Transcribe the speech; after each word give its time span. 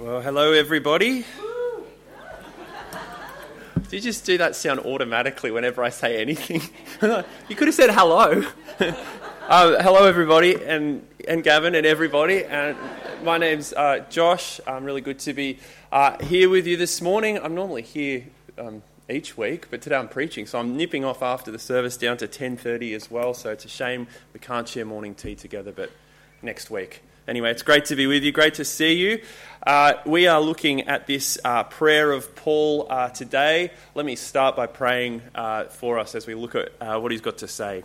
Well, 0.00 0.22
hello, 0.22 0.54
everybody. 0.54 1.26
Did 3.74 3.92
you 3.92 4.00
just 4.00 4.24
do 4.24 4.38
that 4.38 4.56
sound 4.56 4.80
automatically 4.80 5.50
whenever 5.50 5.84
I 5.84 5.90
say 5.90 6.18
anything? 6.22 6.62
you 7.50 7.54
could 7.54 7.68
have 7.68 7.74
said 7.74 7.90
hello. 7.90 8.42
uh, 8.80 9.82
hello, 9.82 10.06
everybody, 10.06 10.54
and, 10.54 11.06
and 11.28 11.44
Gavin, 11.44 11.74
and 11.74 11.84
everybody. 11.84 12.46
And 12.46 12.78
my 13.24 13.36
name's 13.36 13.74
uh, 13.74 14.06
Josh. 14.08 14.58
I'm 14.66 14.84
really 14.84 15.02
good 15.02 15.18
to 15.18 15.34
be 15.34 15.58
uh, 15.92 16.16
here 16.24 16.48
with 16.48 16.66
you 16.66 16.78
this 16.78 17.02
morning. 17.02 17.38
I'm 17.38 17.54
normally 17.54 17.82
here 17.82 18.24
um, 18.56 18.82
each 19.10 19.36
week, 19.36 19.66
but 19.70 19.82
today 19.82 19.96
I'm 19.96 20.08
preaching, 20.08 20.46
so 20.46 20.58
I'm 20.58 20.78
nipping 20.78 21.04
off 21.04 21.22
after 21.22 21.50
the 21.50 21.58
service 21.58 21.98
down 21.98 22.16
to 22.16 22.26
10:30 22.26 22.94
as 22.94 23.10
well. 23.10 23.34
So 23.34 23.50
it's 23.50 23.66
a 23.66 23.68
shame 23.68 24.06
we 24.32 24.40
can't 24.40 24.66
share 24.66 24.86
morning 24.86 25.14
tea 25.14 25.34
together, 25.34 25.72
but 25.72 25.90
next 26.40 26.70
week. 26.70 27.02
Anyway, 27.28 27.50
it's 27.50 27.62
great 27.62 27.84
to 27.86 27.96
be 27.96 28.06
with 28.06 28.22
you. 28.24 28.32
Great 28.32 28.54
to 28.54 28.64
see 28.64 28.94
you. 28.94 29.22
Uh, 29.66 29.94
we 30.06 30.26
are 30.26 30.40
looking 30.40 30.88
at 30.88 31.06
this 31.06 31.38
uh, 31.44 31.64
prayer 31.64 32.12
of 32.12 32.34
Paul 32.34 32.86
uh, 32.88 33.10
today. 33.10 33.70
Let 33.94 34.06
me 34.06 34.16
start 34.16 34.56
by 34.56 34.66
praying 34.66 35.22
uh, 35.34 35.64
for 35.64 35.98
us 35.98 36.14
as 36.14 36.26
we 36.26 36.34
look 36.34 36.54
at 36.54 36.72
uh, 36.80 36.98
what 36.98 37.12
he's 37.12 37.20
got 37.20 37.38
to 37.38 37.48
say. 37.48 37.84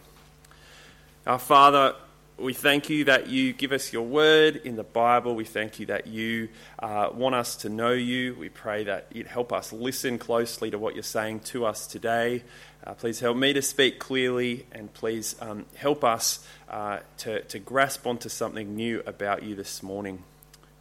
Our 1.27 1.39
Father, 1.39 1.95
we 2.37 2.53
thank 2.53 2.89
you 2.89 3.05
that 3.05 3.27
you 3.27 3.53
give 3.53 3.71
us 3.71 3.93
your 3.93 4.03
word 4.03 4.57
in 4.57 4.75
the 4.75 4.83
Bible. 4.83 5.35
We 5.35 5.45
thank 5.45 5.79
you 5.79 5.85
that 5.85 6.07
you 6.07 6.49
uh, 6.79 7.09
want 7.13 7.33
us 7.33 7.55
to 7.57 7.69
know 7.69 7.91
you. 7.91 8.35
We 8.35 8.49
pray 8.49 8.83
that 8.83 9.07
you'd 9.13 9.27
help 9.27 9.53
us 9.53 9.71
listen 9.71 10.17
closely 10.17 10.69
to 10.71 10.77
what 10.77 10.95
you're 10.95 11.03
saying 11.03 11.41
to 11.41 11.65
us 11.65 11.87
today. 11.87 12.43
Uh, 12.85 12.93
please 12.93 13.21
help 13.21 13.37
me 13.37 13.53
to 13.53 13.61
speak 13.61 13.99
clearly 13.99 14.65
and 14.73 14.93
please 14.93 15.37
um, 15.39 15.65
help 15.75 16.03
us 16.03 16.45
uh, 16.69 16.99
to, 17.19 17.41
to 17.43 17.57
grasp 17.57 18.05
onto 18.05 18.27
something 18.27 18.75
new 18.75 19.01
about 19.05 19.43
you 19.43 19.55
this 19.55 19.81
morning. 19.81 20.21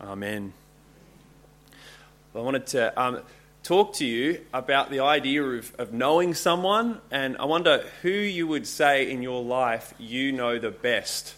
Amen. 0.00 0.52
I 2.34 2.40
wanted 2.40 2.66
to 2.68 3.00
um, 3.00 3.20
talk 3.62 3.94
to 3.94 4.04
you 4.04 4.40
about 4.52 4.90
the 4.90 5.00
idea 5.00 5.44
of, 5.44 5.72
of 5.78 5.92
knowing 5.92 6.34
someone, 6.34 7.00
and 7.12 7.36
I 7.36 7.44
wonder 7.44 7.84
who 8.02 8.10
you 8.10 8.48
would 8.48 8.66
say 8.66 9.08
in 9.08 9.22
your 9.22 9.40
life 9.40 9.94
you 10.00 10.32
know 10.32 10.58
the 10.58 10.72
best. 10.72 11.36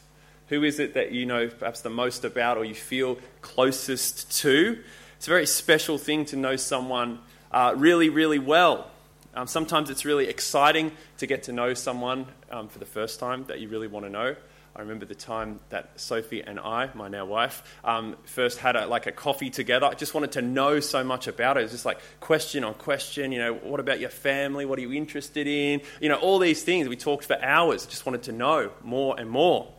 Who 0.48 0.62
is 0.62 0.78
it 0.78 0.94
that 0.94 1.12
you 1.12 1.26
know 1.26 1.48
perhaps 1.48 1.80
the 1.80 1.90
most 1.90 2.24
about 2.24 2.56
or 2.56 2.64
you 2.64 2.74
feel 2.74 3.18
closest 3.42 4.38
to? 4.42 4.78
It's 5.16 5.26
a 5.26 5.30
very 5.30 5.46
special 5.46 5.98
thing 5.98 6.24
to 6.26 6.36
know 6.36 6.56
someone 6.56 7.20
uh, 7.50 7.74
really, 7.76 8.10
really 8.10 8.38
well. 8.38 8.90
Um, 9.34 9.46
sometimes 9.46 9.90
it's 9.90 10.04
really 10.04 10.28
exciting 10.28 10.92
to 11.18 11.26
get 11.26 11.44
to 11.44 11.52
know 11.52 11.74
someone 11.74 12.26
um, 12.50 12.68
for 12.68 12.78
the 12.78 12.86
first 12.86 13.18
time 13.18 13.44
that 13.48 13.60
you 13.60 13.68
really 13.68 13.88
want 13.88 14.06
to 14.06 14.10
know. 14.10 14.36
I 14.76 14.80
remember 14.80 15.06
the 15.06 15.14
time 15.14 15.60
that 15.70 15.98
Sophie 15.98 16.42
and 16.42 16.60
I, 16.60 16.90
my 16.94 17.08
now 17.08 17.24
wife, 17.24 17.62
um, 17.82 18.14
first 18.24 18.58
had 18.58 18.76
a, 18.76 18.86
like 18.86 19.06
a 19.06 19.12
coffee 19.12 19.48
together. 19.48 19.86
I 19.86 19.94
just 19.94 20.12
wanted 20.12 20.32
to 20.32 20.42
know 20.42 20.80
so 20.80 21.02
much 21.02 21.28
about 21.28 21.56
it. 21.56 21.60
It 21.60 21.62
was 21.64 21.72
just 21.72 21.86
like 21.86 21.98
question 22.20 22.62
on 22.62 22.74
question. 22.74 23.32
You 23.32 23.38
know, 23.38 23.54
what 23.54 23.80
about 23.80 24.00
your 24.00 24.10
family? 24.10 24.66
What 24.66 24.78
are 24.78 24.82
you 24.82 24.92
interested 24.92 25.46
in? 25.46 25.80
You 25.98 26.10
know, 26.10 26.16
all 26.16 26.38
these 26.38 26.62
things. 26.62 26.88
We 26.88 26.96
talked 26.96 27.24
for 27.24 27.42
hours. 27.42 27.86
Just 27.86 28.04
wanted 28.04 28.24
to 28.24 28.32
know 28.32 28.70
more 28.82 29.18
and 29.18 29.30
more. 29.30 29.72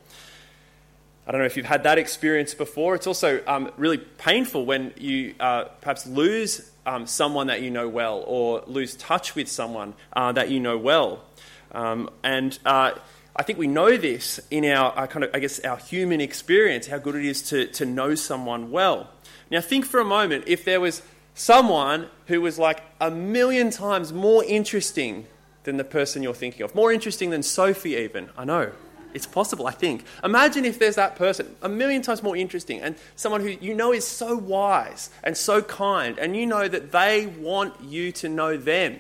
I 1.28 1.32
don't 1.32 1.42
know 1.42 1.46
if 1.46 1.58
you've 1.58 1.66
had 1.66 1.84
that 1.84 1.98
experience 1.98 2.54
before. 2.54 2.96
It's 2.96 3.06
also 3.06 3.44
um, 3.46 3.70
really 3.76 3.98
painful 3.98 4.66
when 4.66 4.94
you 4.98 5.36
uh, 5.42 5.66
perhaps 5.82 6.08
lose 6.08 6.72
um, 6.86 7.06
someone 7.06 7.48
that 7.48 7.62
you 7.62 7.70
know 7.70 7.90
well 7.90 8.24
or 8.26 8.64
lose 8.66 8.96
touch 8.96 9.36
with 9.36 9.50
someone 9.50 9.94
uh, 10.14 10.32
that 10.32 10.50
you 10.50 10.62
know 10.62 10.78
well. 10.78 11.26
Um, 11.74 12.10
and 12.24 12.58
uh, 12.66 12.94
I 13.36 13.44
think 13.44 13.60
we 13.60 13.68
know 13.68 13.98
this 13.98 14.40
in 14.50 14.64
our, 14.66 14.94
our, 14.94 15.06
kind 15.06 15.26
of, 15.26 15.32
I 15.34 15.40
guess, 15.40 15.60
our 15.60 15.76
human 15.76 16.22
experience, 16.22 16.88
how 16.88 16.98
good 16.98 17.16
it 17.16 17.26
is 17.26 17.42
to, 17.50 17.68
to 17.74 17.86
know 17.86 18.16
someone 18.16 18.72
well. 18.72 19.10
Now, 19.52 19.60
think 19.60 19.86
for 19.86 20.00
a 20.00 20.06
moment 20.06 20.46
if 20.48 20.64
there 20.64 20.80
was 20.80 21.02
someone 21.36 22.08
who 22.28 22.40
was 22.40 22.58
like 22.58 22.82
a 23.02 23.12
million 23.12 23.70
times 23.70 24.14
more 24.14 24.46
interesting 24.46 25.28
than 25.64 25.76
the 25.76 25.84
person 25.84 26.24
you're 26.24 26.34
thinking 26.34 26.62
of, 26.62 26.74
more 26.74 26.94
interesting 26.94 27.32
than 27.32 27.44
Sophie, 27.44 27.96
even. 27.96 28.30
I 28.38 28.46
know, 28.46 28.72
it's 29.14 29.26
possible, 29.26 29.68
I 29.68 29.72
think. 29.72 30.04
Imagine 30.24 30.66
if 30.66 30.80
there's 30.80 30.96
that 30.96 31.16
person, 31.16 31.56
a 31.62 31.70
million 31.70 32.02
times 32.02 32.22
more 32.24 32.36
interesting, 32.36 32.82
and 32.82 32.96
someone 33.16 33.42
who 33.42 33.50
you 33.50 33.74
know 33.74 33.94
is 33.94 34.06
so 34.08 34.36
wise 34.36 35.10
and 35.24 35.36
so 35.36 35.62
kind, 35.62 36.18
and 36.20 36.36
you 36.36 36.46
know 36.46 36.68
that 36.68 36.92
they 36.92 37.28
want 37.28 37.82
you 37.82 38.12
to 38.14 38.30
know 38.30 38.58
them, 38.58 39.00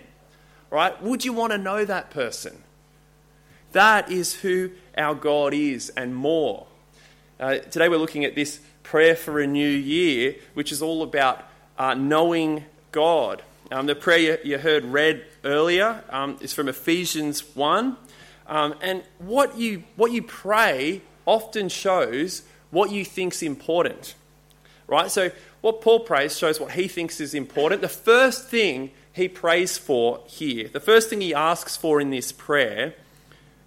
right? 0.69 1.01
Would 1.01 1.25
you 1.25 1.33
want 1.33 1.51
to 1.51 1.57
know 1.57 1.85
that 1.85 2.09
person? 2.09 2.63
That 3.73 4.11
is 4.11 4.33
who 4.33 4.71
our 4.97 5.15
God 5.15 5.53
is, 5.53 5.89
and 5.89 6.15
more. 6.15 6.67
Uh, 7.39 7.57
today 7.57 7.89
we're 7.89 7.97
looking 7.97 8.25
at 8.25 8.33
this 8.33 8.59
prayer 8.83 9.15
for 9.15 9.39
a 9.39 9.45
new 9.45 9.69
year, 9.69 10.35
which 10.53 10.71
is 10.71 10.81
all 10.81 11.03
about 11.03 11.45
uh, 11.77 11.93
knowing 11.93 12.63
God. 12.91 13.43
Um, 13.69 13.85
the 13.85 13.95
prayer 13.95 14.39
you, 14.45 14.57
heard 14.57 14.85
read 14.85 15.25
earlier 15.43 16.01
um, 16.09 16.37
is 16.39 16.53
from 16.53 16.69
Ephesians 16.69 17.41
1. 17.53 17.97
Um, 18.47 18.75
and 18.81 19.03
what 19.19 19.57
you, 19.57 19.83
what 19.95 20.11
you 20.11 20.21
pray 20.21 21.01
often 21.25 21.69
shows 21.69 22.43
what 22.71 22.91
you 22.91 23.03
think's 23.05 23.41
important. 23.41 24.15
Right? 24.87 25.11
So 25.11 25.31
what 25.61 25.81
Paul 25.81 25.99
prays 26.01 26.37
shows 26.37 26.59
what 26.59 26.71
he 26.71 26.87
thinks 26.87 27.19
is 27.19 27.33
important. 27.33 27.81
The 27.81 27.89
first 27.89 28.47
thing 28.47 28.91
he 29.11 29.27
prays 29.27 29.77
for 29.77 30.21
here, 30.27 30.69
the 30.69 30.79
first 30.79 31.09
thing 31.09 31.21
he 31.21 31.33
asks 31.33 31.75
for 31.75 31.99
in 31.99 32.09
this 32.09 32.31
prayer 32.31 32.93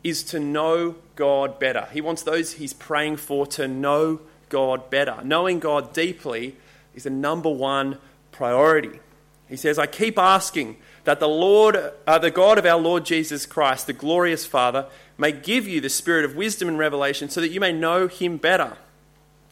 is 0.03 0.23
to 0.25 0.41
know 0.41 0.97
God 1.17 1.59
better. 1.59 1.89
He 1.93 2.01
wants 2.01 2.23
those 2.23 2.55
he's 2.55 2.73
praying 2.73 3.19
for 3.19 3.47
to 3.49 3.69
know 3.69 4.21
God 4.49 4.89
better. 4.89 5.19
Knowing 5.23 5.59
God 5.59 5.93
deeply 5.93 6.57
is 6.95 7.05
the 7.05 7.11
number 7.11 7.51
one 7.51 7.99
priority. 8.33 9.01
He 9.51 9.57
says, 9.57 9.79
I 9.79 9.87
keep 9.87 10.19
asking 10.19 10.77
that 11.05 11.21
the 11.21 11.29
Lord, 11.29 11.77
uh, 12.07 12.19
the 12.19 12.31
God 12.31 12.57
of 12.57 12.65
our 12.65 12.79
Lord 12.79 13.05
Jesus 13.05 13.45
Christ, 13.45 13.87
the 13.87 13.93
glorious 13.93 14.47
Father, 14.47 14.87
may 15.19 15.33
give 15.33 15.69
you 15.69 15.81
the 15.81 15.91
spirit 15.91 16.25
of 16.25 16.37
wisdom 16.37 16.69
and 16.69 16.79
revelation 16.79 17.29
so 17.29 17.41
that 17.41 17.51
you 17.51 17.61
may 17.61 17.73
know 17.73 18.07
him 18.07 18.37
better. 18.37 18.79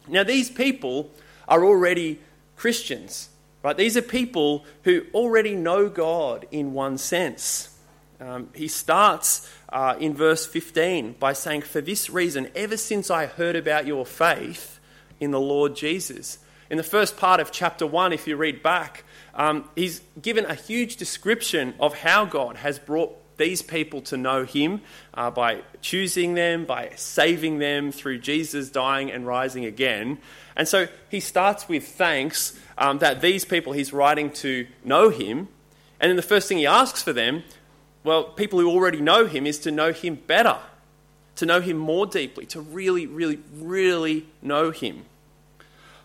Now, 0.07 0.23
these 0.23 0.49
people 0.49 1.11
are 1.47 1.63
already 1.63 2.19
Christians, 2.55 3.29
right? 3.61 3.77
These 3.77 3.97
are 3.97 4.01
people 4.01 4.65
who 4.83 5.05
already 5.13 5.53
know 5.53 5.89
God 5.89 6.47
in 6.49 6.73
one 6.73 6.97
sense. 6.97 7.77
Um, 8.19 8.49
he 8.55 8.67
starts 8.67 9.51
uh, 9.69 9.95
in 9.99 10.13
verse 10.15 10.47
15 10.47 11.17
by 11.19 11.33
saying, 11.33 11.61
For 11.61 11.81
this 11.81 12.09
reason, 12.09 12.49
ever 12.55 12.77
since 12.77 13.11
I 13.11 13.27
heard 13.27 13.55
about 13.55 13.85
your 13.85 14.05
faith 14.05 14.79
in 15.19 15.31
the 15.31 15.39
Lord 15.39 15.75
Jesus. 15.75 16.39
In 16.69 16.77
the 16.77 16.83
first 16.83 17.17
part 17.17 17.39
of 17.39 17.51
chapter 17.51 17.85
1, 17.85 18.13
if 18.13 18.27
you 18.27 18.37
read 18.37 18.63
back, 18.63 19.03
um, 19.33 19.69
he's 19.75 20.01
given 20.21 20.45
a 20.45 20.55
huge 20.55 20.97
description 20.97 21.73
of 21.79 21.99
how 21.99 22.25
God 22.25 22.57
has 22.57 22.79
brought 22.79 23.15
these 23.39 23.61
people 23.61 24.01
to 24.01 24.17
know 24.17 24.43
Him 24.43 24.81
uh, 25.15 25.31
by 25.31 25.61
choosing 25.81 26.35
them, 26.35 26.65
by 26.65 26.91
saving 26.95 27.57
them 27.57 27.91
through 27.91 28.19
Jesus 28.19 28.69
dying 28.69 29.11
and 29.11 29.25
rising 29.25 29.65
again. 29.65 30.19
And 30.55 30.67
so 30.67 30.87
he 31.09 31.19
starts 31.19 31.67
with 31.67 31.87
thanks 31.87 32.59
um, 32.77 32.99
that 32.99 33.21
these 33.21 33.45
people 33.45 33.73
he's 33.73 33.91
writing 33.91 34.29
to 34.33 34.67
know 34.83 35.09
Him. 35.09 35.47
And 35.99 36.09
then 36.09 36.15
the 36.15 36.21
first 36.21 36.47
thing 36.47 36.59
he 36.59 36.67
asks 36.67 37.01
for 37.01 37.13
them, 37.13 37.43
well, 38.03 38.25
people 38.25 38.59
who 38.59 38.69
already 38.69 39.01
know 39.01 39.25
Him, 39.25 39.47
is 39.47 39.57
to 39.59 39.71
know 39.71 39.91
Him 39.91 40.15
better, 40.15 40.57
to 41.37 41.45
know 41.45 41.61
Him 41.61 41.77
more 41.77 42.05
deeply, 42.05 42.45
to 42.47 42.61
really, 42.61 43.07
really, 43.07 43.39
really 43.53 44.25
know 44.41 44.71
Him. 44.71 45.05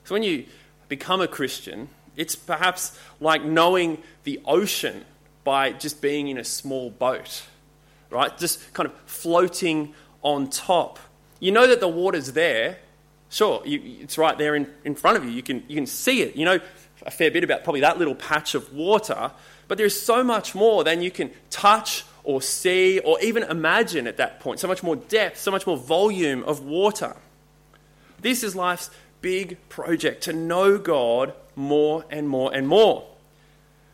So 0.05 0.15
when 0.15 0.23
you 0.23 0.47
become 0.89 1.21
a 1.21 1.29
Christian, 1.29 1.89
it's 2.17 2.37
perhaps 2.37 2.99
like 3.21 3.45
knowing 3.45 4.03
the 4.25 4.41
ocean 4.45 5.05
by 5.43 5.73
just 5.73 6.01
being 6.01 6.29
in 6.29 6.39
a 6.39 6.45
small 6.45 6.91
boat, 6.91 7.45
right? 8.11 8.37
Just 8.39 8.73
kind 8.73 8.89
of 8.89 8.95
floating 9.07 9.95
on 10.23 10.49
top. 10.49 10.99
You 11.41 11.53
know 11.53 11.67
that 11.67 11.81
the 11.81 11.89
water's 11.89 12.33
there. 12.33 12.79
Sure, 13.29 13.63
you, 13.67 13.81
it's 14.01 14.17
right 14.17 14.39
there 14.39 14.55
in, 14.55 14.69
in 14.85 14.95
front 14.95 15.17
of 15.17 15.25
you. 15.25 15.31
You 15.31 15.43
can, 15.43 15.65
you 15.69 15.75
can 15.75 15.87
see 15.87 16.23
it. 16.23 16.37
You 16.37 16.45
know 16.45 16.61
a 17.07 17.11
fair 17.11 17.31
bit 17.31 17.45
about 17.45 17.65
probably 17.65 17.81
that 17.81 17.99
little 17.99 18.15
patch 18.15 18.55
of 18.55 18.73
water, 18.73 19.31
but 19.69 19.79
there's 19.79 19.99
so 19.99 20.25
much 20.25 20.55
more 20.55 20.85
than 20.85 21.03
you 21.03 21.11
can 21.11 21.31
touch 21.51 22.05
or 22.23 22.41
see 22.41 22.99
or 23.01 23.21
even 23.21 23.43
imagine 23.45 24.07
at 24.07 24.17
that 24.17 24.41
point. 24.41 24.61
So 24.61 24.69
much 24.69 24.83
more 24.83 24.97
depth, 24.97 25.39
so 25.39 25.51
much 25.51 25.67
more 25.67 25.77
volume 25.77 26.43
of 26.45 26.65
water. 26.65 27.17
This 28.21 28.43
is 28.43 28.57
life's 28.57 28.91
big 29.21 29.59
project 29.69 30.25
to 30.25 30.33
know 30.33 30.79
God 30.79 31.35
more 31.57 32.05
and 32.11 32.29
more 32.29 32.55
and 32.55 32.67
more. 32.69 33.07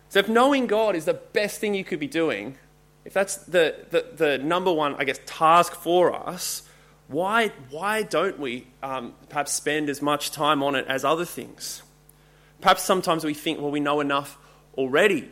So, 0.09 0.19
if 0.19 0.29
knowing 0.29 0.67
God 0.67 0.97
is 0.97 1.05
the 1.05 1.15
best 1.15 1.61
thing 1.61 1.75
you 1.75 1.85
could 1.85 2.01
be 2.01 2.09
doing, 2.09 2.57
if 3.05 3.13
that's 3.13 3.37
the, 3.37 3.75
the, 3.91 4.07
the 4.17 4.39
number 4.39 4.73
one, 4.73 4.95
I 4.97 5.05
guess, 5.05 5.21
task 5.25 5.75
for 5.75 6.15
us, 6.15 6.63
why, 7.09 7.49
why 7.71 8.03
don't 8.03 8.39
we 8.39 8.67
um, 8.83 9.15
perhaps 9.29 9.53
spend 9.53 9.89
as 9.89 10.01
much 10.01 10.31
time 10.31 10.63
on 10.63 10.75
it 10.75 10.87
as 10.89 11.05
other 11.05 11.25
things? 11.25 11.83
Perhaps 12.61 12.83
sometimes 12.83 13.25
we 13.25 13.35
think, 13.35 13.61
well, 13.61 13.71
we 13.71 13.81
know 13.81 14.01
enough 14.01 14.39
already. 14.77 15.31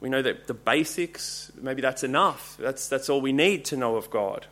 We 0.00 0.08
know 0.08 0.22
that 0.22 0.48
the 0.48 0.54
basics, 0.54 1.52
maybe 1.60 1.80
that's 1.80 2.02
enough. 2.02 2.56
That's, 2.58 2.88
that's 2.88 3.08
all 3.08 3.20
we 3.20 3.32
need 3.32 3.64
to 3.66 3.76
know 3.76 3.96
of 3.96 4.10
God. 4.10 4.46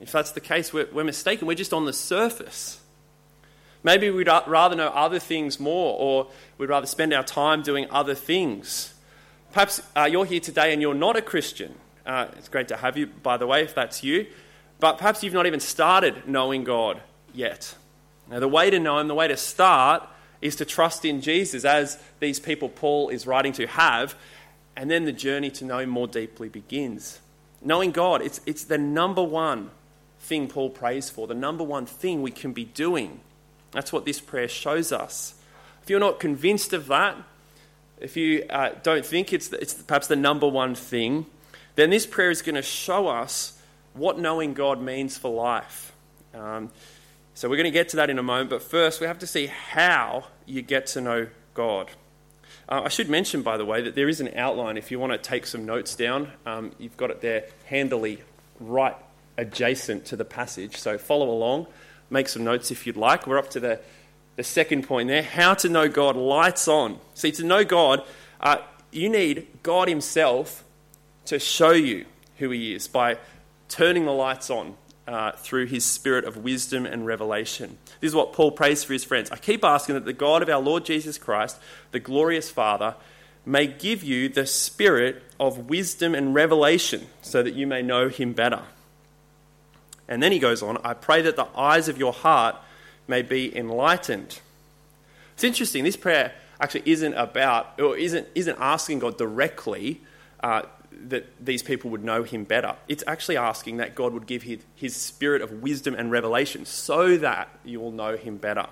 If 0.00 0.12
that's 0.12 0.32
the 0.32 0.40
case, 0.40 0.72
we're, 0.72 0.88
we're 0.90 1.04
mistaken. 1.04 1.46
We're 1.46 1.54
just 1.54 1.74
on 1.74 1.84
the 1.84 1.92
surface. 1.92 2.79
Maybe 3.82 4.10
we'd 4.10 4.28
rather 4.28 4.76
know 4.76 4.88
other 4.88 5.18
things 5.18 5.58
more, 5.58 5.96
or 5.98 6.28
we'd 6.58 6.68
rather 6.68 6.86
spend 6.86 7.14
our 7.14 7.24
time 7.24 7.62
doing 7.62 7.86
other 7.90 8.14
things. 8.14 8.94
Perhaps 9.52 9.82
uh, 9.96 10.08
you're 10.10 10.26
here 10.26 10.40
today 10.40 10.72
and 10.72 10.82
you're 10.82 10.94
not 10.94 11.16
a 11.16 11.22
Christian. 11.22 11.74
Uh, 12.04 12.26
it's 12.36 12.48
great 12.48 12.68
to 12.68 12.76
have 12.76 12.96
you, 12.96 13.06
by 13.06 13.36
the 13.36 13.46
way, 13.46 13.62
if 13.62 13.74
that's 13.74 14.04
you. 14.04 14.26
But 14.78 14.98
perhaps 14.98 15.22
you've 15.22 15.34
not 15.34 15.46
even 15.46 15.60
started 15.60 16.26
knowing 16.26 16.64
God 16.64 17.00
yet. 17.34 17.74
Now, 18.30 18.38
the 18.38 18.48
way 18.48 18.70
to 18.70 18.78
know 18.78 18.98
Him, 18.98 19.08
the 19.08 19.14
way 19.14 19.28
to 19.28 19.36
start, 19.36 20.06
is 20.40 20.56
to 20.56 20.64
trust 20.64 21.04
in 21.04 21.20
Jesus, 21.20 21.64
as 21.64 21.98
these 22.18 22.38
people 22.38 22.68
Paul 22.68 23.08
is 23.08 23.26
writing 23.26 23.52
to 23.54 23.66
have, 23.66 24.14
and 24.76 24.90
then 24.90 25.04
the 25.04 25.12
journey 25.12 25.50
to 25.52 25.64
know 25.64 25.78
Him 25.78 25.90
more 25.90 26.06
deeply 26.06 26.48
begins. 26.48 27.20
Knowing 27.62 27.90
God, 27.90 28.22
it's, 28.22 28.40
it's 28.46 28.64
the 28.64 28.78
number 28.78 29.22
one 29.22 29.70
thing 30.20 30.48
Paul 30.48 30.70
prays 30.70 31.10
for, 31.10 31.26
the 31.26 31.34
number 31.34 31.64
one 31.64 31.86
thing 31.86 32.22
we 32.22 32.30
can 32.30 32.52
be 32.52 32.64
doing. 32.64 33.20
That's 33.72 33.92
what 33.92 34.04
this 34.04 34.20
prayer 34.20 34.48
shows 34.48 34.92
us. 34.92 35.34
If 35.82 35.90
you're 35.90 36.00
not 36.00 36.20
convinced 36.20 36.72
of 36.72 36.86
that, 36.88 37.16
if 38.00 38.16
you 38.16 38.44
uh, 38.48 38.70
don't 38.82 39.04
think 39.04 39.32
it's, 39.32 39.52
it's 39.52 39.74
perhaps 39.74 40.06
the 40.06 40.16
number 40.16 40.48
one 40.48 40.74
thing, 40.74 41.26
then 41.76 41.90
this 41.90 42.06
prayer 42.06 42.30
is 42.30 42.42
going 42.42 42.54
to 42.54 42.62
show 42.62 43.08
us 43.08 43.60
what 43.94 44.18
knowing 44.18 44.54
God 44.54 44.80
means 44.80 45.18
for 45.18 45.30
life. 45.30 45.92
Um, 46.34 46.70
so 47.34 47.48
we're 47.48 47.56
going 47.56 47.64
to 47.64 47.70
get 47.70 47.90
to 47.90 47.96
that 47.96 48.10
in 48.10 48.18
a 48.18 48.22
moment, 48.22 48.50
but 48.50 48.62
first 48.62 49.00
we 49.00 49.06
have 49.06 49.18
to 49.20 49.26
see 49.26 49.46
how 49.46 50.24
you 50.46 50.62
get 50.62 50.86
to 50.88 51.00
know 51.00 51.28
God. 51.54 51.90
Uh, 52.68 52.82
I 52.84 52.88
should 52.88 53.08
mention, 53.08 53.42
by 53.42 53.56
the 53.56 53.64
way, 53.64 53.82
that 53.82 53.94
there 53.94 54.08
is 54.08 54.20
an 54.20 54.30
outline 54.36 54.76
if 54.76 54.90
you 54.90 54.98
want 54.98 55.12
to 55.12 55.18
take 55.18 55.46
some 55.46 55.66
notes 55.66 55.94
down. 55.94 56.30
Um, 56.46 56.72
you've 56.78 56.96
got 56.96 57.10
it 57.10 57.20
there 57.20 57.46
handily 57.66 58.22
right 58.60 58.96
adjacent 59.36 60.04
to 60.06 60.16
the 60.16 60.24
passage, 60.24 60.76
so 60.76 60.98
follow 60.98 61.30
along. 61.30 61.66
Make 62.10 62.28
some 62.28 62.44
notes 62.44 62.70
if 62.70 62.86
you'd 62.86 62.96
like. 62.96 63.26
We're 63.26 63.38
up 63.38 63.50
to 63.50 63.60
the, 63.60 63.80
the 64.36 64.44
second 64.44 64.86
point 64.86 65.08
there 65.08 65.22
how 65.22 65.54
to 65.54 65.68
know 65.68 65.88
God 65.88 66.16
lights 66.16 66.68
on. 66.68 66.98
See, 67.14 67.32
to 67.32 67.44
know 67.44 67.64
God, 67.64 68.02
uh, 68.40 68.58
you 68.90 69.08
need 69.08 69.46
God 69.62 69.88
Himself 69.88 70.64
to 71.26 71.38
show 71.38 71.70
you 71.70 72.06
who 72.38 72.50
He 72.50 72.74
is 72.74 72.88
by 72.88 73.18
turning 73.68 74.04
the 74.04 74.12
lights 74.12 74.50
on 74.50 74.74
uh, 75.10 75.32
through 75.32 75.66
his 75.66 75.84
spirit 75.84 76.24
of 76.24 76.36
wisdom 76.36 76.86
and 76.86 77.04
revelation. 77.04 77.78
This 78.00 78.10
is 78.10 78.14
what 78.14 78.32
Paul 78.32 78.52
prays 78.52 78.84
for 78.84 78.92
his 78.92 79.04
friends. 79.04 79.30
I 79.30 79.36
keep 79.36 79.64
asking 79.64 79.96
that 79.96 80.04
the 80.04 80.12
God 80.12 80.42
of 80.42 80.48
our 80.48 80.60
Lord 80.60 80.84
Jesus 80.84 81.18
Christ, 81.18 81.58
the 81.90 81.98
glorious 81.98 82.50
Father, 82.50 82.94
may 83.44 83.66
give 83.66 84.04
you 84.04 84.28
the 84.28 84.46
spirit 84.46 85.22
of 85.40 85.70
wisdom 85.70 86.14
and 86.14 86.34
revelation 86.34 87.06
so 87.22 87.42
that 87.42 87.54
you 87.54 87.66
may 87.66 87.82
know 87.82 88.08
him 88.08 88.32
better. 88.32 88.62
And 90.10 90.20
then 90.20 90.32
he 90.32 90.40
goes 90.40 90.62
on, 90.62 90.76
I 90.84 90.92
pray 90.92 91.22
that 91.22 91.36
the 91.36 91.46
eyes 91.56 91.88
of 91.88 91.96
your 91.96 92.12
heart 92.12 92.56
may 93.06 93.22
be 93.22 93.56
enlightened. 93.56 94.40
It's 95.34 95.44
interesting, 95.44 95.84
this 95.84 95.96
prayer 95.96 96.34
actually 96.60 96.82
isn't 96.84 97.14
about, 97.14 97.80
or 97.80 97.96
isn't, 97.96 98.28
isn't 98.34 98.58
asking 98.58 98.98
God 98.98 99.16
directly 99.16 100.02
uh, 100.42 100.62
that 101.08 101.26
these 101.42 101.62
people 101.62 101.90
would 101.90 102.04
know 102.04 102.24
him 102.24 102.44
better. 102.44 102.74
It's 102.88 103.04
actually 103.06 103.36
asking 103.36 103.78
that 103.78 103.94
God 103.94 104.12
would 104.12 104.26
give 104.26 104.42
his, 104.42 104.58
his 104.74 104.96
spirit 104.96 105.42
of 105.42 105.62
wisdom 105.62 105.94
and 105.94 106.10
revelation 106.10 106.66
so 106.66 107.16
that 107.16 107.48
you 107.64 107.80
will 107.80 107.92
know 107.92 108.16
him 108.16 108.36
better. 108.36 108.66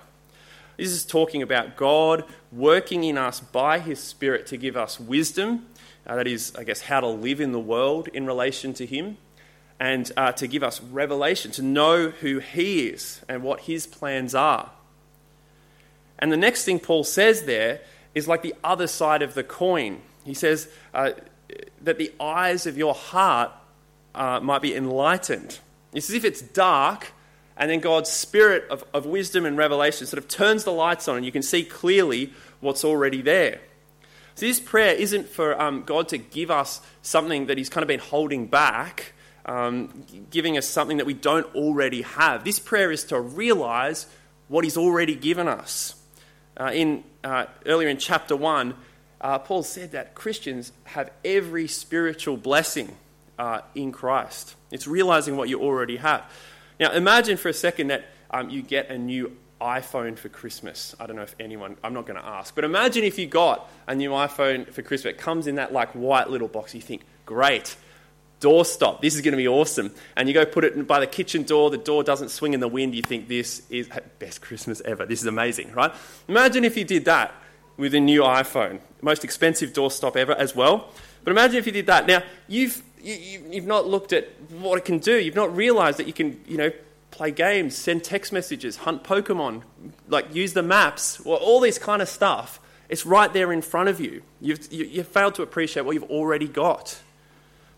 This 0.77 0.91
is 0.91 1.05
talking 1.05 1.41
about 1.41 1.75
God 1.75 2.25
working 2.51 3.03
in 3.03 3.17
us 3.17 3.39
by 3.39 3.79
his 3.79 3.99
spirit 3.99 4.45
to 4.47 4.57
give 4.57 4.77
us 4.77 4.99
wisdom. 4.99 5.67
Uh, 6.05 6.17
that 6.17 6.27
is, 6.27 6.53
I 6.55 6.63
guess, 6.63 6.81
how 6.81 6.99
to 6.99 7.07
live 7.07 7.41
in 7.41 7.53
the 7.53 7.59
world 7.59 8.07
in 8.09 8.25
relation 8.25 8.73
to 8.75 8.85
him. 8.85 9.17
And 9.79 10.11
uh, 10.17 10.33
to 10.33 10.47
give 10.47 10.61
us 10.61 10.81
revelation, 10.81 11.51
to 11.51 11.61
know 11.61 12.09
who 12.09 12.39
he 12.39 12.87
is 12.87 13.21
and 13.29 13.43
what 13.43 13.61
his 13.61 13.87
plans 13.87 14.35
are. 14.35 14.71
And 16.17 16.31
the 16.31 16.37
next 16.37 16.65
thing 16.65 16.79
Paul 16.79 17.05
says 17.05 17.43
there 17.43 17.79
is 18.13 18.27
like 18.27 18.41
the 18.41 18.55
other 18.63 18.87
side 18.87 19.21
of 19.21 19.35
the 19.35 19.43
coin. 19.43 20.01
He 20.25 20.33
says, 20.33 20.67
uh, 20.93 21.11
that 21.81 21.97
the 21.97 22.11
eyes 22.19 22.65
of 22.65 22.77
your 22.77 22.93
heart 22.93 23.51
uh, 24.13 24.39
might 24.41 24.61
be 24.61 24.75
enlightened. 24.75 25.59
It's 25.93 26.09
as 26.09 26.15
if 26.15 26.25
it's 26.25 26.41
dark, 26.41 27.13
and 27.57 27.69
then 27.69 27.79
God's 27.79 28.09
spirit 28.09 28.65
of, 28.69 28.83
of 28.93 29.05
wisdom 29.05 29.45
and 29.45 29.57
revelation 29.57 30.07
sort 30.07 30.21
of 30.21 30.27
turns 30.29 30.63
the 30.63 30.71
lights 30.71 31.07
on, 31.07 31.17
and 31.17 31.25
you 31.25 31.31
can 31.31 31.41
see 31.41 31.63
clearly 31.63 32.33
what's 32.59 32.83
already 32.83 33.21
there. 33.21 33.59
So, 34.35 34.45
this 34.45 34.59
prayer 34.59 34.93
isn't 34.93 35.27
for 35.27 35.59
um, 35.61 35.83
God 35.83 36.07
to 36.09 36.17
give 36.17 36.49
us 36.51 36.81
something 37.01 37.47
that 37.47 37.57
He's 37.57 37.69
kind 37.69 37.81
of 37.81 37.87
been 37.87 37.99
holding 37.99 38.47
back, 38.47 39.13
um, 39.49 40.05
giving 40.29 40.57
us 40.59 40.67
something 40.67 40.97
that 40.97 41.07
we 41.07 41.15
don't 41.15 41.53
already 41.55 42.03
have. 42.03 42.43
This 42.43 42.59
prayer 42.59 42.91
is 42.91 43.03
to 43.05 43.19
realize 43.19 44.05
what 44.47 44.63
He's 44.63 44.77
already 44.77 45.15
given 45.15 45.47
us. 45.47 45.95
Uh, 46.55 46.71
in, 46.71 47.03
uh, 47.23 47.45
earlier 47.65 47.89
in 47.89 47.97
chapter 47.97 48.35
1, 48.35 48.75
uh, 49.21 49.39
Paul 49.39 49.63
said 49.63 49.93
that 49.93 50.13
Christians 50.13 50.71
have 50.83 51.09
every 51.25 51.67
spiritual 51.67 52.37
blessing 52.37 52.95
uh, 53.39 53.61
in 53.73 53.91
Christ. 53.91 54.55
It's 54.71 54.85
realizing 54.85 55.35
what 55.35 55.49
you 55.49 55.59
already 55.61 55.97
have. 55.97 56.23
Now, 56.79 56.91
imagine 56.91 57.35
for 57.37 57.49
a 57.49 57.53
second 57.53 57.87
that 57.87 58.05
um, 58.29 58.51
you 58.51 58.61
get 58.61 58.89
a 58.89 58.99
new 58.99 59.35
iPhone 59.59 60.15
for 60.15 60.29
Christmas. 60.29 60.95
I 60.99 61.07
don't 61.07 61.15
know 61.15 61.23
if 61.23 61.35
anyone, 61.39 61.75
I'm 61.83 61.93
not 61.93 62.05
going 62.05 62.19
to 62.19 62.25
ask, 62.25 62.53
but 62.53 62.65
imagine 62.65 63.03
if 63.03 63.17
you 63.17 63.25
got 63.25 63.67
a 63.87 63.95
new 63.95 64.11
iPhone 64.11 64.71
for 64.71 64.83
Christmas. 64.83 65.15
It 65.15 65.17
comes 65.17 65.47
in 65.47 65.55
that 65.55 65.73
like 65.73 65.89
white 65.93 66.29
little 66.29 66.47
box. 66.47 66.75
You 66.75 66.81
think, 66.81 67.01
great, 67.25 67.75
doorstop, 68.39 69.01
this 69.01 69.15
is 69.15 69.21
going 69.21 69.33
to 69.33 69.37
be 69.37 69.47
awesome. 69.47 69.91
And 70.15 70.27
you 70.27 70.33
go 70.33 70.45
put 70.45 70.63
it 70.63 70.87
by 70.87 70.99
the 70.99 71.07
kitchen 71.07 71.43
door, 71.43 71.69
the 71.69 71.77
door 71.77 72.03
doesn't 72.03 72.29
swing 72.29 72.53
in 72.53 72.59
the 72.59 72.67
wind. 72.67 72.95
You 72.95 73.03
think, 73.03 73.27
this 73.27 73.61
is 73.69 73.89
best 74.19 74.41
Christmas 74.41 74.81
ever. 74.85 75.05
This 75.05 75.21
is 75.21 75.27
amazing, 75.27 75.71
right? 75.73 75.93
Imagine 76.27 76.63
if 76.63 76.77
you 76.77 76.83
did 76.83 77.05
that 77.05 77.33
with 77.77 77.93
a 77.93 77.99
new 77.99 78.21
iPhone. 78.21 78.79
Most 79.01 79.23
expensive 79.23 79.73
doorstop 79.73 80.15
ever 80.15 80.33
as 80.33 80.55
well. 80.55 80.89
But 81.23 81.31
imagine 81.31 81.57
if 81.57 81.65
you 81.65 81.71
did 81.71 81.87
that. 81.87 82.07
Now, 82.07 82.23
you've, 82.47 82.81
you, 83.01 83.13
have 83.13 83.53
you 83.53 83.61
have 83.61 83.67
not 83.67 83.87
looked 83.87 84.13
at 84.13 84.29
what 84.51 84.77
it 84.77 84.85
can 84.85 84.99
do. 84.99 85.17
You've 85.19 85.35
not 85.35 85.55
realized 85.55 85.99
that 85.99 86.07
you 86.07 86.13
can, 86.13 86.39
you 86.47 86.57
know, 86.57 86.71
play 87.11 87.31
games, 87.31 87.75
send 87.75 88.03
text 88.03 88.31
messages, 88.31 88.77
hunt 88.77 89.03
Pokemon, 89.03 89.63
like 90.07 90.33
use 90.33 90.53
the 90.53 90.63
maps, 90.63 91.19
well, 91.25 91.37
all 91.37 91.59
this 91.59 91.77
kind 91.77 92.01
of 92.01 92.09
stuff. 92.09 92.59
It's 92.87 93.05
right 93.05 93.31
there 93.31 93.51
in 93.51 93.61
front 93.61 93.89
of 93.89 93.99
you. 93.99 94.23
You've, 94.41 94.71
you, 94.71 94.85
you've 94.85 95.07
failed 95.07 95.35
to 95.35 95.43
appreciate 95.43 95.85
what 95.85 95.93
you've 95.93 96.09
already 96.09 96.47
got. 96.47 96.99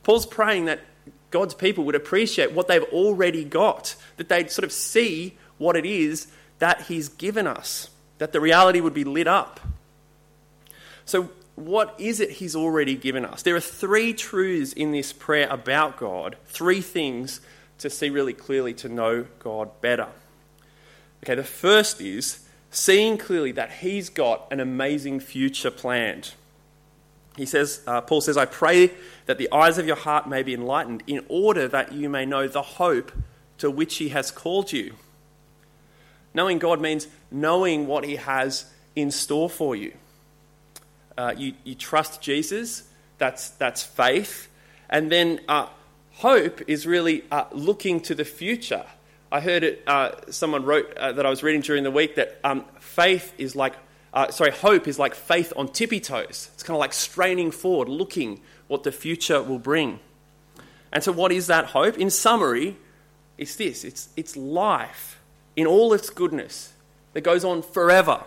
Paul's 0.03 0.25
praying 0.25 0.65
that 0.65 0.79
God's 1.31 1.53
people 1.53 1.85
would 1.85 1.95
appreciate 1.95 2.51
what 2.51 2.67
they've 2.67 2.83
already 2.83 3.43
got, 3.43 3.95
that 4.17 4.29
they'd 4.29 4.51
sort 4.51 4.65
of 4.65 4.71
see 4.71 5.37
what 5.57 5.75
it 5.75 5.85
is 5.85 6.27
that 6.59 6.83
He's 6.83 7.09
given 7.09 7.47
us, 7.47 7.89
that 8.17 8.33
the 8.33 8.41
reality 8.41 8.81
would 8.81 8.93
be 8.93 9.03
lit 9.03 9.27
up. 9.27 9.59
So, 11.05 11.31
what 11.55 11.95
is 11.97 12.19
it 12.19 12.31
He's 12.31 12.55
already 12.55 12.95
given 12.95 13.25
us? 13.25 13.41
There 13.41 13.55
are 13.55 13.61
three 13.61 14.13
truths 14.13 14.73
in 14.73 14.91
this 14.91 15.13
prayer 15.13 15.47
about 15.49 15.97
God, 15.97 16.35
three 16.45 16.81
things 16.81 17.41
to 17.79 17.89
see 17.89 18.09
really 18.09 18.33
clearly 18.33 18.73
to 18.75 18.89
know 18.89 19.25
God 19.39 19.69
better. 19.81 20.07
Okay, 21.23 21.35
the 21.35 21.43
first 21.43 22.01
is 22.01 22.45
seeing 22.69 23.17
clearly 23.17 23.51
that 23.53 23.71
He's 23.71 24.09
got 24.09 24.47
an 24.51 24.59
amazing 24.59 25.19
future 25.19 25.71
planned. 25.71 26.33
He 27.37 27.45
says, 27.45 27.81
uh, 27.87 28.01
Paul 28.01 28.21
says, 28.21 28.37
I 28.37 28.45
pray 28.45 28.91
that 29.25 29.37
the 29.37 29.51
eyes 29.51 29.77
of 29.77 29.87
your 29.87 29.95
heart 29.95 30.27
may 30.27 30.43
be 30.43 30.53
enlightened 30.53 31.03
in 31.07 31.23
order 31.29 31.67
that 31.67 31.93
you 31.93 32.09
may 32.09 32.25
know 32.25 32.47
the 32.47 32.61
hope 32.61 33.11
to 33.59 33.71
which 33.71 33.97
He 33.97 34.09
has 34.09 34.31
called 34.31 34.71
you. 34.71 34.95
Knowing 36.33 36.59
God 36.59 36.81
means 36.81 37.07
knowing 37.29 37.87
what 37.87 38.03
He 38.03 38.17
has 38.17 38.65
in 38.95 39.11
store 39.11 39.49
for 39.49 39.75
you 39.75 39.93
uh, 41.17 41.33
you, 41.37 41.53
you 41.63 41.75
trust 41.75 42.21
Jesus, 42.21 42.83
that's, 43.17 43.49
that's 43.51 43.83
faith. 43.83 44.49
And 44.89 45.11
then 45.11 45.39
uh, 45.47 45.67
hope 46.13 46.61
is 46.67 46.87
really 46.87 47.23
uh, 47.31 47.45
looking 47.51 47.99
to 48.01 48.15
the 48.15 48.25
future. 48.25 48.85
I 49.31 49.39
heard 49.39 49.63
it, 49.63 49.83
uh, 49.87 50.11
someone 50.31 50.65
wrote 50.65 50.97
uh, 50.97 51.11
that 51.13 51.25
I 51.25 51.29
was 51.29 51.43
reading 51.43 51.61
during 51.61 51.83
the 51.83 51.91
week 51.91 52.15
that 52.15 52.39
um, 52.43 52.65
faith 52.79 53.33
is 53.37 53.55
like, 53.55 53.73
uh, 54.13 54.29
sorry, 54.31 54.51
hope 54.51 54.87
is 54.87 54.99
like 54.99 55.15
faith 55.15 55.53
on 55.55 55.69
tippy 55.69 55.99
toes. 55.99 56.49
It's 56.53 56.63
kind 56.63 56.75
of 56.75 56.79
like 56.79 56.93
straining 56.93 57.51
forward, 57.51 57.87
looking 57.87 58.41
what 58.67 58.83
the 58.83 58.91
future 58.91 59.41
will 59.41 59.59
bring. 59.59 59.99
And 60.91 61.03
so, 61.03 61.11
what 61.11 61.31
is 61.31 61.47
that 61.47 61.67
hope? 61.67 61.97
In 61.97 62.09
summary, 62.09 62.77
it's 63.37 63.55
this 63.55 63.83
it's, 63.83 64.09
it's 64.17 64.35
life 64.35 65.19
in 65.55 65.65
all 65.65 65.93
its 65.93 66.09
goodness 66.09 66.73
that 67.13 67.21
goes 67.21 67.43
on 67.43 67.61
forever 67.61 68.23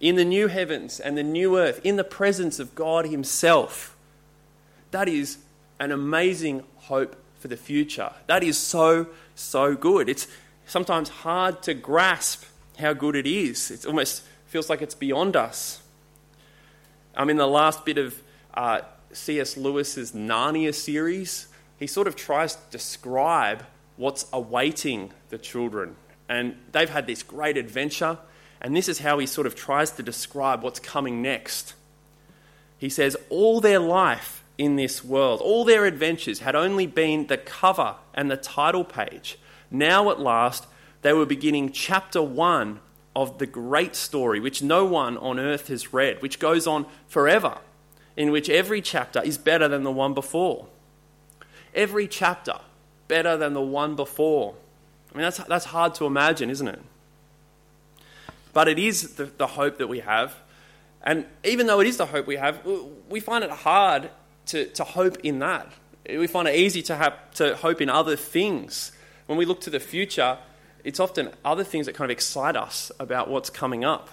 in 0.00 0.16
the 0.16 0.24
new 0.24 0.48
heavens 0.48 0.98
and 0.98 1.16
the 1.16 1.22
new 1.22 1.56
earth, 1.56 1.80
in 1.84 1.96
the 1.96 2.04
presence 2.04 2.58
of 2.58 2.74
God 2.74 3.06
Himself. 3.06 3.96
That 4.90 5.08
is 5.08 5.38
an 5.78 5.92
amazing 5.92 6.64
hope 6.76 7.16
for 7.38 7.48
the 7.48 7.56
future. 7.56 8.12
That 8.26 8.42
is 8.42 8.58
so, 8.58 9.06
so 9.36 9.76
good. 9.76 10.08
It's 10.08 10.26
sometimes 10.66 11.08
hard 11.08 11.62
to 11.62 11.74
grasp 11.74 12.44
how 12.78 12.92
good 12.92 13.14
it 13.14 13.26
is. 13.26 13.70
It 13.70 13.86
almost 13.86 14.22
feels 14.52 14.68
like 14.68 14.82
it's 14.82 14.94
beyond 14.94 15.34
us. 15.34 15.80
I'm 17.16 17.30
in 17.30 17.38
the 17.38 17.46
last 17.46 17.86
bit 17.86 17.96
of 17.96 18.22
uh, 18.52 18.82
C.S. 19.10 19.56
Lewis's 19.56 20.12
Narnia 20.12 20.74
series. 20.74 21.46
He 21.78 21.86
sort 21.86 22.06
of 22.06 22.16
tries 22.16 22.56
to 22.56 22.60
describe 22.70 23.64
what's 23.96 24.26
awaiting 24.30 25.10
the 25.30 25.38
children. 25.38 25.96
And 26.28 26.56
they've 26.70 26.90
had 26.90 27.06
this 27.06 27.22
great 27.22 27.56
adventure 27.56 28.18
And 28.60 28.76
this 28.76 28.90
is 28.90 28.98
how 28.98 29.18
he 29.18 29.26
sort 29.26 29.46
of 29.46 29.54
tries 29.54 29.92
to 29.92 30.02
describe 30.02 30.62
what's 30.62 30.78
coming 30.78 31.22
next. 31.22 31.72
He 32.76 32.90
says, 32.90 33.16
All 33.30 33.58
their 33.58 33.80
life 33.80 34.44
in 34.58 34.76
this 34.76 35.02
world, 35.02 35.40
all 35.40 35.64
their 35.64 35.86
adventures 35.86 36.40
had 36.40 36.54
only 36.54 36.86
been 36.86 37.26
the 37.28 37.38
cover 37.38 37.94
and 38.12 38.30
the 38.30 38.36
title 38.36 38.84
page. 38.84 39.38
Now, 39.70 40.10
at 40.10 40.20
last, 40.20 40.66
they 41.00 41.14
were 41.14 41.24
beginning 41.24 41.72
chapter 41.72 42.22
one 42.22 42.80
of 43.14 43.38
the 43.38 43.46
great 43.46 43.94
story, 43.94 44.40
which 44.40 44.62
no 44.62 44.84
one 44.84 45.16
on 45.18 45.38
earth 45.38 45.68
has 45.68 45.92
read, 45.92 46.22
which 46.22 46.38
goes 46.38 46.66
on 46.66 46.86
forever, 47.08 47.58
in 48.16 48.30
which 48.30 48.48
every 48.48 48.80
chapter 48.80 49.22
is 49.22 49.38
better 49.38 49.68
than 49.68 49.82
the 49.82 49.90
one 49.90 50.14
before. 50.14 50.66
Every 51.74 52.06
chapter 52.08 52.58
better 53.08 53.36
than 53.36 53.52
the 53.52 53.60
one 53.60 53.96
before. 53.96 54.54
I 55.12 55.18
mean, 55.18 55.22
that's, 55.22 55.38
that's 55.38 55.66
hard 55.66 55.94
to 55.96 56.06
imagine, 56.06 56.48
isn't 56.48 56.68
it? 56.68 56.80
But 58.52 58.68
it 58.68 58.78
is 58.78 59.14
the, 59.14 59.24
the 59.24 59.46
hope 59.46 59.78
that 59.78 59.88
we 59.88 60.00
have. 60.00 60.34
And 61.02 61.26
even 61.44 61.66
though 61.66 61.80
it 61.80 61.86
is 61.86 61.96
the 61.96 62.06
hope 62.06 62.26
we 62.26 62.36
have, 62.36 62.60
we 63.08 63.20
find 63.20 63.44
it 63.44 63.50
hard 63.50 64.10
to, 64.46 64.66
to 64.66 64.84
hope 64.84 65.18
in 65.22 65.40
that. 65.40 65.70
We 66.08 66.26
find 66.26 66.48
it 66.48 66.54
easy 66.54 66.82
to, 66.82 66.96
have, 66.96 67.30
to 67.34 67.56
hope 67.56 67.80
in 67.80 67.88
other 67.88 68.16
things. 68.16 68.92
When 69.26 69.38
we 69.38 69.44
look 69.44 69.60
to 69.62 69.70
the 69.70 69.80
future, 69.80 70.38
it's 70.84 71.00
often 71.00 71.30
other 71.44 71.64
things 71.64 71.86
that 71.86 71.94
kind 71.94 72.10
of 72.10 72.16
excite 72.16 72.56
us 72.56 72.90
about 72.98 73.28
what's 73.30 73.50
coming 73.50 73.84
up. 73.84 74.08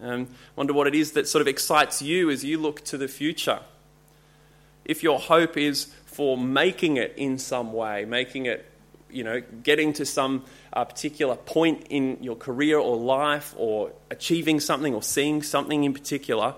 Um, 0.00 0.28
wonder 0.54 0.72
what 0.72 0.86
it 0.86 0.94
is 0.94 1.12
that 1.12 1.26
sort 1.26 1.42
of 1.42 1.48
excites 1.48 2.00
you 2.00 2.30
as 2.30 2.44
you 2.44 2.58
look 2.58 2.84
to 2.84 2.96
the 2.96 3.08
future. 3.08 3.60
If 4.84 5.02
your 5.02 5.18
hope 5.18 5.56
is 5.56 5.92
for 6.06 6.38
making 6.38 6.96
it 6.96 7.14
in 7.16 7.38
some 7.38 7.72
way, 7.72 8.04
making 8.04 8.46
it, 8.46 8.64
you 9.10 9.24
know, 9.24 9.40
getting 9.62 9.92
to 9.94 10.06
some 10.06 10.44
uh, 10.72 10.84
particular 10.84 11.34
point 11.34 11.86
in 11.90 12.22
your 12.22 12.36
career 12.36 12.78
or 12.78 12.96
life, 12.96 13.54
or 13.56 13.92
achieving 14.10 14.60
something 14.60 14.94
or 14.94 15.02
seeing 15.02 15.42
something 15.42 15.84
in 15.84 15.92
particular, 15.92 16.54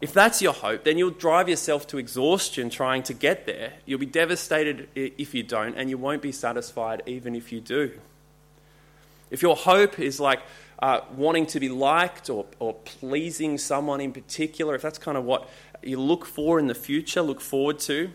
if 0.00 0.12
that's 0.12 0.42
your 0.42 0.52
hope, 0.52 0.84
then 0.84 0.98
you'll 0.98 1.10
drive 1.10 1.48
yourself 1.48 1.86
to 1.88 1.98
exhaustion 1.98 2.68
trying 2.68 3.02
to 3.04 3.14
get 3.14 3.46
there. 3.46 3.72
You'll 3.86 3.98
be 3.98 4.06
devastated 4.06 4.88
if 4.94 5.34
you 5.34 5.42
don't, 5.42 5.74
and 5.76 5.88
you 5.88 5.96
won't 5.96 6.20
be 6.20 6.32
satisfied 6.32 7.02
even 7.06 7.34
if 7.34 7.52
you 7.52 7.60
do. 7.60 7.98
If 9.30 9.42
your 9.42 9.56
hope 9.56 9.98
is 9.98 10.20
like 10.20 10.40
uh, 10.78 11.00
wanting 11.14 11.46
to 11.46 11.60
be 11.60 11.68
liked 11.68 12.30
or, 12.30 12.46
or 12.58 12.74
pleasing 12.74 13.58
someone 13.58 14.00
in 14.00 14.12
particular, 14.12 14.74
if 14.74 14.82
that's 14.82 14.98
kind 14.98 15.16
of 15.16 15.24
what 15.24 15.48
you 15.82 16.00
look 16.00 16.24
for 16.24 16.58
in 16.58 16.66
the 16.66 16.74
future, 16.74 17.22
look 17.22 17.40
forward 17.40 17.78
to, 17.80 18.10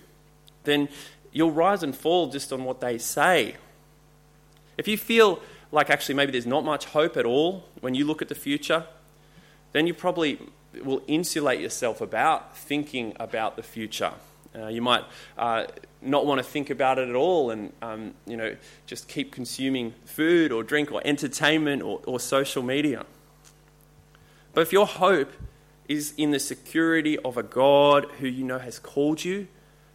then 0.63 0.89
you'll 1.32 1.51
rise 1.51 1.84
and 1.84 1.96
fall 1.96 2.27
just 2.27 2.51
on 2.53 2.63
what 2.63 2.82
they 2.82 2.98
say. 2.98 3.56
If 4.77 4.88
you 4.88 4.98
feel 4.98 5.41
like 5.72 5.89
actually 5.89 6.15
maybe 6.15 6.32
there's 6.32 6.46
not 6.46 6.63
much 6.63 6.86
hope 6.86 7.18
at 7.18 7.25
all 7.25 7.65
when 7.80 7.96
you 7.96 8.06
look 8.06 8.22
at 8.22 8.30
the 8.30 8.36
future, 8.36 8.86
then 9.72 9.88
you 9.88 9.94
probably 9.94 10.39
will 10.84 11.01
insulate 11.08 11.60
yourself 11.60 12.01
about 12.01 12.58
thinking 12.58 13.13
about 13.20 13.56
the 13.56 13.63
future. 13.63 14.13
Uh, 14.53 14.67
you 14.67 14.81
might 14.81 15.03
uh, 15.38 15.65
not 16.01 16.25
want 16.25 16.39
to 16.39 16.43
think 16.43 16.70
about 16.70 17.00
it 17.00 17.08
at 17.08 17.15
all 17.15 17.51
and 17.51 17.72
um, 17.81 18.13
you 18.25 18.36
know, 18.36 18.55
just 18.86 19.08
keep 19.08 19.31
consuming 19.31 19.93
food 20.05 20.51
or 20.51 20.63
drink 20.63 20.91
or 20.91 21.01
entertainment 21.05 21.81
or, 21.81 22.01
or 22.05 22.20
social 22.20 22.62
media. 22.62 23.05
But 24.53 24.62
if 24.62 24.74
your 24.74 24.86
hope 24.86 25.31
is 25.88 26.13
in 26.17 26.31
the 26.31 26.39
security 26.39 27.17
of 27.20 27.38
a 27.38 27.43
God 27.43 28.05
who 28.20 28.27
you 28.27 28.43
know 28.43 28.60
has 28.60 28.79
called 28.79 29.24
you 29.24 29.48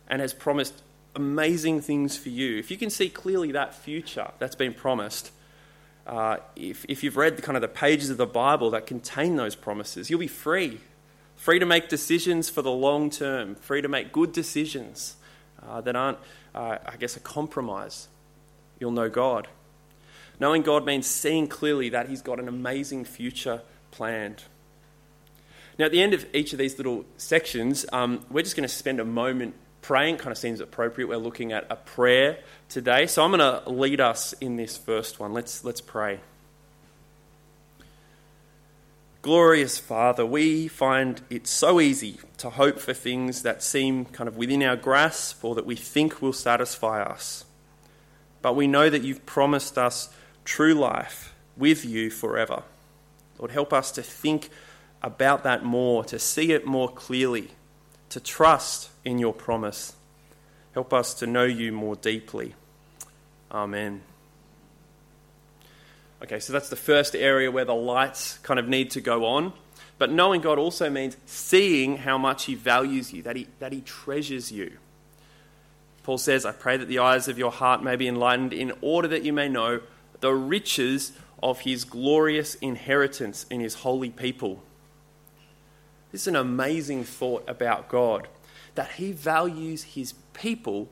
and 0.09 0.21
has 0.21 0.33
promised 0.33 0.83
amazing 1.15 1.83
things 1.83 2.17
for 2.17 2.31
you, 2.31 2.59
if 2.59 2.71
you 2.71 2.77
can 2.77 2.89
see 2.89 3.09
clearly 3.11 3.53
that 3.53 3.75
future 3.75 4.31
that's 4.39 4.55
been 4.55 4.73
promised, 4.73 5.31
uh, 6.07 6.39
if, 6.55 6.87
if 6.89 7.03
you've 7.03 7.17
read 7.17 7.37
the, 7.37 7.43
kind 7.43 7.57
of 7.57 7.63
the 7.63 7.69
pages 7.69 8.11
of 8.11 8.17
the 8.17 8.27
Bible 8.27 8.71
that 8.71 8.87
contain 8.87 9.37
those 9.37 9.55
promises, 9.55 10.09
you'll 10.09 10.21
be 10.21 10.27
free 10.27 10.81
free 11.37 11.59
to 11.59 11.67
make 11.67 11.89
decisions 11.89 12.51
for 12.51 12.63
the 12.63 12.71
long 12.71 13.11
term, 13.11 13.55
free 13.55 13.83
to 13.83 13.89
make 13.89 14.13
good 14.13 14.33
decisions 14.33 15.17
uh, 15.67 15.81
that 15.83 15.97
aren't, 15.97 16.19
uh, 16.55 16.79
I 16.87 16.97
guess, 16.97 17.17
a 17.17 17.21
compromise. 17.21 18.09
You'll 18.81 18.91
know 18.93 19.09
God. 19.09 19.49
Knowing 20.39 20.63
God 20.63 20.85
means 20.85 21.07
seeing 21.07 21.49
clearly 21.49 21.89
that 21.91 22.09
He's 22.09 22.23
got 22.23 22.39
an 22.39 22.49
amazing 22.49 23.05
future 23.05 23.63
planned. 23.91 24.43
Now, 25.79 25.87
at 25.87 25.93
the 25.93 26.03
end 26.03 26.15
of 26.15 26.27
each 26.35 26.53
of 26.53 26.59
these 26.59 26.79
little 26.79 27.05
sections, 27.17 27.85
um, 27.93 28.25
we're 28.31 28.43
just 28.43 28.57
going 28.57 28.69
to 28.69 28.75
spend 28.75 28.99
a 28.99 29.05
moment 29.05 29.55
praying. 29.83 30.17
Kind 30.17 30.33
of 30.33 30.39
seems 30.39 30.61
appropriate. 30.61 31.07
We're 31.07 31.17
looking 31.17 31.53
at 31.53 31.67
a 31.71 31.77
prayer 31.77 32.39
today. 32.69 33.07
So 33.07 33.23
I'm 33.23 33.31
going 33.31 33.41
to 33.41 33.69
lead 33.71 34.01
us 34.01 34.33
in 34.35 34.57
this 34.57 34.77
first 34.77 35.21
one. 35.21 35.33
Let's, 35.33 35.65
let's 35.65 35.81
pray. 35.81 36.21
Glorious 39.27 39.77
Father, 39.77 40.25
we 40.25 40.69
find 40.69 41.21
it 41.31 41.49
so 41.49 41.81
easy 41.81 42.21
to 42.39 42.49
hope 42.49 42.79
for 42.79 42.95
things 42.95 43.43
that 43.43 43.61
seem 43.61 44.05
kind 44.05 44.29
of 44.29 44.37
within 44.37 44.63
our 44.63 44.77
grasp 44.77 45.45
or 45.45 45.57
that 45.57 45.67
we 45.67 45.75
think 45.75 46.23
will 46.23 46.33
satisfy 46.33 47.03
us. 47.03 47.45
But 48.41 48.55
we 48.55 48.69
know 48.69 48.89
that 48.89 49.03
you've 49.03 49.27
promised 49.27 49.79
us 49.79 50.11
true 50.45 50.75
life 50.75 51.35
with 51.57 51.85
you 51.85 52.09
forever. 52.09 52.63
Lord, 53.37 53.51
help 53.51 53.73
us 53.73 53.91
to 53.91 54.03
think 54.05 54.49
about 55.03 55.43
that 55.43 55.65
more, 55.65 56.05
to 56.05 56.21
see 56.21 56.53
it 56.53 56.65
more 56.65 56.89
clearly, 56.89 57.51
to 58.11 58.21
trust 58.21 58.91
in 59.05 59.19
your 59.19 59.33
promise. 59.33 59.97
Help 60.73 60.95
us 60.95 61.15
to 61.15 61.27
know 61.27 61.47
you 61.47 61.73
more 61.73 61.97
deeply. 61.97 62.55
Amen. 63.51 64.03
Okay, 66.23 66.41
so 66.41 66.53
that's 66.53 66.71
the 66.71 66.77
first 66.77 67.15
area 67.15 67.51
where 67.51 67.65
the 67.65 67.75
lights 67.75 68.39
kind 68.39 68.59
of 68.59 68.69
need 68.69 68.91
to 68.93 69.01
go 69.01 69.27
on. 69.27 69.53
But 69.99 70.11
knowing 70.11 70.41
God 70.41 70.59
also 70.59 70.91
means 70.91 71.17
seeing 71.27 71.99
how 71.99 72.19
much 72.19 72.45
He 72.45 72.55
values 72.55 73.13
you, 73.13 73.23
that 73.23 73.37
He, 73.37 73.49
that 73.59 73.73
he 73.73 73.81
treasures 73.81 74.53
you. 74.53 74.73
Paul 76.03 76.19
says, 76.19 76.47
I 76.47 76.53
pray 76.53 76.77
that 76.77 76.87
the 76.87 77.01
eyes 77.01 77.29
of 77.29 77.39
your 77.39 77.51
heart 77.51 77.83
may 77.83 77.97
be 77.97 78.07
enlightened 78.07 78.53
in 78.53 78.73
order 78.81 79.09
that 79.09 79.25
you 79.25 79.33
may 79.33 79.49
know 79.49 79.81
the 80.21 80.33
riches 80.33 81.13
of 81.43 81.61
His 81.61 81.85
glorious 81.85 82.55
inheritance 82.57 83.45
in 83.51 83.61
His 83.61 83.75
holy 83.75 84.11
people. 84.11 84.63
This 86.13 86.23
is 86.23 86.29
an 86.29 86.37
amazing 86.37 87.05
thought 87.05 87.45
about 87.49 87.89
God, 87.89 88.29
that 88.75 88.93
He 88.93 89.13
values 89.13 89.83
His 89.83 90.15
people 90.33 90.89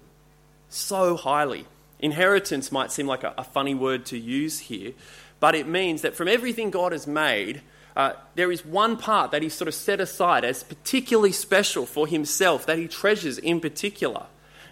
so 0.68 1.16
highly. 1.16 1.66
Inheritance 2.04 2.70
might 2.70 2.92
seem 2.92 3.06
like 3.06 3.24
a, 3.24 3.32
a 3.38 3.44
funny 3.44 3.74
word 3.74 4.04
to 4.06 4.18
use 4.18 4.58
here, 4.58 4.92
but 5.40 5.54
it 5.54 5.66
means 5.66 6.02
that 6.02 6.14
from 6.14 6.28
everything 6.28 6.70
God 6.70 6.92
has 6.92 7.06
made, 7.06 7.62
uh, 7.96 8.12
there 8.34 8.52
is 8.52 8.62
one 8.62 8.98
part 8.98 9.30
that 9.30 9.40
He 9.40 9.48
sort 9.48 9.68
of 9.68 9.74
set 9.74 10.00
aside 10.00 10.44
as 10.44 10.62
particularly 10.62 11.32
special 11.32 11.86
for 11.86 12.06
Himself, 12.06 12.66
that 12.66 12.76
He 12.76 12.88
treasures 12.88 13.38
in 13.38 13.58
particular. 13.58 14.26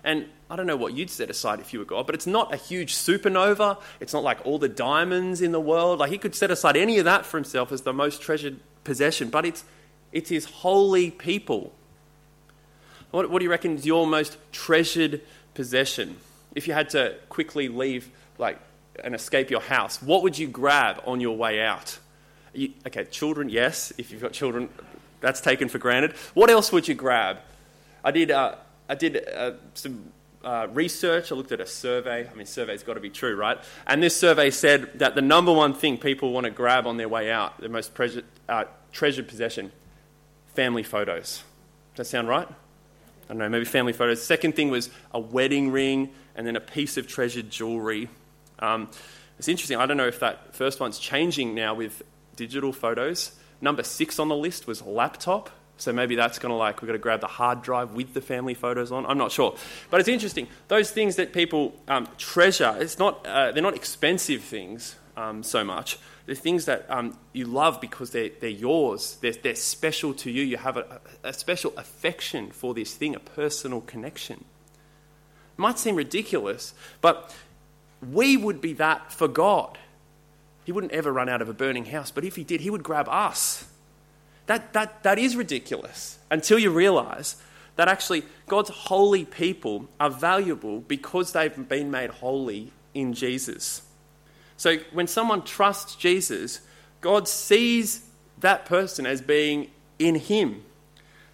And 0.05 0.27
I 0.51 0.57
don't 0.57 0.67
know 0.67 0.77
what 0.77 0.93
you'd 0.93 1.09
set 1.09 1.31
aside 1.31 1.59
if 1.59 1.73
you 1.73 1.79
were 1.79 1.87
God, 1.87 2.05
but 2.05 2.15
it's 2.15 2.27
not 2.27 2.53
a 2.53 2.59
huge 2.59 2.93
supernova. 2.93 3.81
It's 3.99 4.12
not 4.12 4.23
like 4.23 4.45
all 4.45 4.59
the 4.59 4.69
diamonds 4.69 5.41
in 5.41 5.53
the 5.53 5.61
world. 5.61 6.01
Like 6.01 6.11
He 6.11 6.19
could 6.19 6.35
set 6.35 6.51
aside 6.51 6.77
any 6.77 6.99
of 6.99 7.07
that 7.07 7.25
for 7.25 7.39
Himself 7.39 7.73
as 7.73 7.81
the 7.81 7.95
most 7.95 8.21
treasured 8.21 8.61
possession, 8.85 9.31
but 9.31 9.47
it's, 9.47 9.65
it's 10.12 10.29
His 10.29 10.45
holy 10.45 11.11
people. 11.11 11.73
What, 13.11 13.31
what 13.31 13.39
do 13.39 13.45
you 13.47 13.51
reckon 13.51 13.77
is 13.77 13.87
your 13.87 14.07
most 14.07 14.37
treasured 14.53 15.23
possession? 15.55 16.19
If 16.55 16.69
you 16.69 16.75
had 16.75 16.91
to 16.91 17.17
quickly 17.29 17.69
leave, 17.69 18.11
like, 18.39 18.59
and 19.03 19.15
escape 19.15 19.51
your 19.51 19.61
house, 19.61 20.03
what 20.03 20.23
would 20.23 20.39
you 20.39 20.47
grab 20.47 21.03
on 21.07 21.21
your 21.21 21.37
way 21.37 21.63
out? 21.63 21.99
You, 22.53 22.73
okay, 22.87 23.05
children, 23.05 23.49
yes. 23.49 23.93
If 23.97 24.11
you've 24.11 24.21
got 24.21 24.33
children, 24.33 24.69
that's 25.21 25.41
taken 25.41 25.69
for 25.69 25.79
granted. 25.79 26.13
What 26.35 26.51
else 26.51 26.73
would 26.73 26.87
you 26.89 26.95
grab? 26.95 27.39
I 28.05 28.11
did, 28.11 28.31
uh, 28.31 28.57
I 28.89 28.95
did 28.95 29.27
uh, 29.29 29.53
some 29.75 30.13
uh, 30.45 30.67
research. 30.73 31.33
I 31.33 31.35
looked 31.35 31.53
at 31.53 31.61
a 31.61 31.67
survey. 31.67 32.29
I 32.29 32.35
mean, 32.35 32.47
survey's 32.47 32.83
got 32.83 32.95
to 32.95 33.01
be 33.01 33.11
true, 33.11 33.37
right? 33.37 33.59
And 33.87 34.03
this 34.03 34.17
survey 34.17 34.51
said 34.51 34.99
that 34.99 35.15
the 35.15 35.23
number 35.23 35.53
one 35.53 35.73
thing 35.73 35.97
people 35.99 36.33
want 36.33 36.45
to 36.45 36.51
grab 36.51 36.87
on 36.87 36.97
their 36.97 37.09
way 37.09 37.31
out, 37.31 37.61
the 37.61 37.69
most 37.69 37.93
uh, 38.49 38.65
treasured 38.93 39.29
possession, 39.29 39.73
family 40.55 40.83
photos. 40.83 41.43
Does 41.95 42.07
that 42.09 42.11
sound 42.11 42.29
right? 42.29 42.49
I 42.49 43.29
don't 43.29 43.39
know, 43.39 43.49
maybe 43.49 43.65
family 43.65 43.93
photos. 43.93 44.23
Second 44.23 44.57
thing 44.57 44.71
was 44.71 44.91
a 45.13 45.21
wedding 45.21 45.71
ring 45.71 46.11
and 46.35 46.47
then 46.47 46.57
a 46.57 46.61
piece 46.61 46.97
of 46.97 47.07
treasured 47.07 47.51
jewelry. 47.51 48.09
Um, 48.59 48.89
it's 49.39 49.49
interesting. 49.49 49.77
I 49.77 49.87
don't 49.87 49.97
know 49.97 50.07
if 50.07 50.21
that 50.21 50.55
first 50.55 50.81
one's 50.81 50.99
changing 50.99 51.55
now 51.55 51.75
with 51.75 52.03
digital 52.37 52.73
photos. 52.73 53.33
Number 53.61 53.83
six 53.83 54.19
on 54.19 54.29
the 54.29 54.37
list 54.37 54.67
was 54.67 54.83
laptop. 54.83 55.51
So 55.79 55.93
maybe 55.93 56.15
that's 56.15 56.39
going 56.39 56.51
to 56.51 56.57
like, 56.57 56.81
we've 56.81 56.87
got 56.87 56.93
to 56.93 56.99
grab 56.99 57.21
the 57.21 57.27
hard 57.27 57.62
drive 57.62 57.93
with 57.93 58.15
the 58.15 58.21
family 58.21 58.55
photos 58.55 58.93
on. 58.93 59.05
I'm 59.07 59.19
not 59.19 59.33
sure. 59.33 59.57
But 59.91 60.01
it's 60.01 60.09
interesting. 60.09 60.47
Those 60.69 60.91
things 60.91 61.17
that 61.17 61.33
people 61.33 61.75
um, 61.89 62.07
treasure, 62.19 62.77
it's 62.79 62.99
not, 62.99 63.27
uh, 63.27 63.51
they're 63.53 63.62
not 63.62 63.75
expensive 63.75 64.43
things 64.43 64.95
um, 65.17 65.43
so 65.43 65.65
much. 65.65 65.99
They're 66.27 66.37
things 66.37 66.67
that 66.67 66.87
um, 66.89 67.19
you 67.33 67.47
love 67.47 67.81
because 67.81 68.11
they're, 68.11 68.31
they're 68.41 68.49
yours. 68.49 69.19
They're, 69.21 69.33
they're 69.33 69.57
special 69.57 70.15
to 70.15 70.31
you. 70.31 70.45
You 70.45 70.57
have 70.59 70.77
a, 70.77 71.01
a 71.25 71.33
special 71.33 71.73
affection 71.77 72.53
for 72.53 72.75
this 72.75 72.95
thing, 72.95 73.17
a 73.17 73.21
personal 73.21 73.81
connection 73.81 74.45
might 75.57 75.79
seem 75.79 75.97
ridiculous, 75.97 76.75
but 77.01 77.35
we 78.11 78.37
would 78.37 78.61
be 78.61 78.73
that 78.75 79.13
for 79.13 79.29
God. 79.29 79.79
He 80.65 80.73
wouldn't 80.73 80.93
ever 80.93 81.13
run 81.13 81.29
out 81.29 81.43
of 81.43 81.49
a 81.49 81.55
burning 81.55 81.87
house, 81.87 82.11
but 82.11 82.25
if 82.25 82.37
he 82.37 82.45
did, 82.45 82.61
he 82.61 82.71
would 82.71 82.83
grab 82.83 83.09
us. 83.09 83.65
That, 84.47 84.73
that, 84.73 85.03
that 85.03 85.19
is 85.19 85.37
ridiculous 85.37 86.19
until 86.31 86.59
you 86.59 86.71
realize 86.71 87.37
that 87.77 87.89
actually 87.89 88.25
God's 88.47 88.71
holy 88.71 89.25
people 89.25 89.89
are 89.99 90.11
valuable 90.11 90.81
because 90.81 91.33
they've 91.33 91.69
been 91.69 91.91
made 91.91 92.11
holy 92.11 92.73
in 92.95 93.15
Jesus. 93.15 93.83
So 94.57 94.77
when 94.93 95.07
someone 95.07 95.43
trusts 95.43 95.97
Jesus, 95.97 96.61
God 97.01 97.27
sees 97.27 98.07
that 98.39 98.67
person 98.67 99.07
as 99.07 99.21
being 99.21 99.71
in 99.99 100.17
him. 100.17 100.63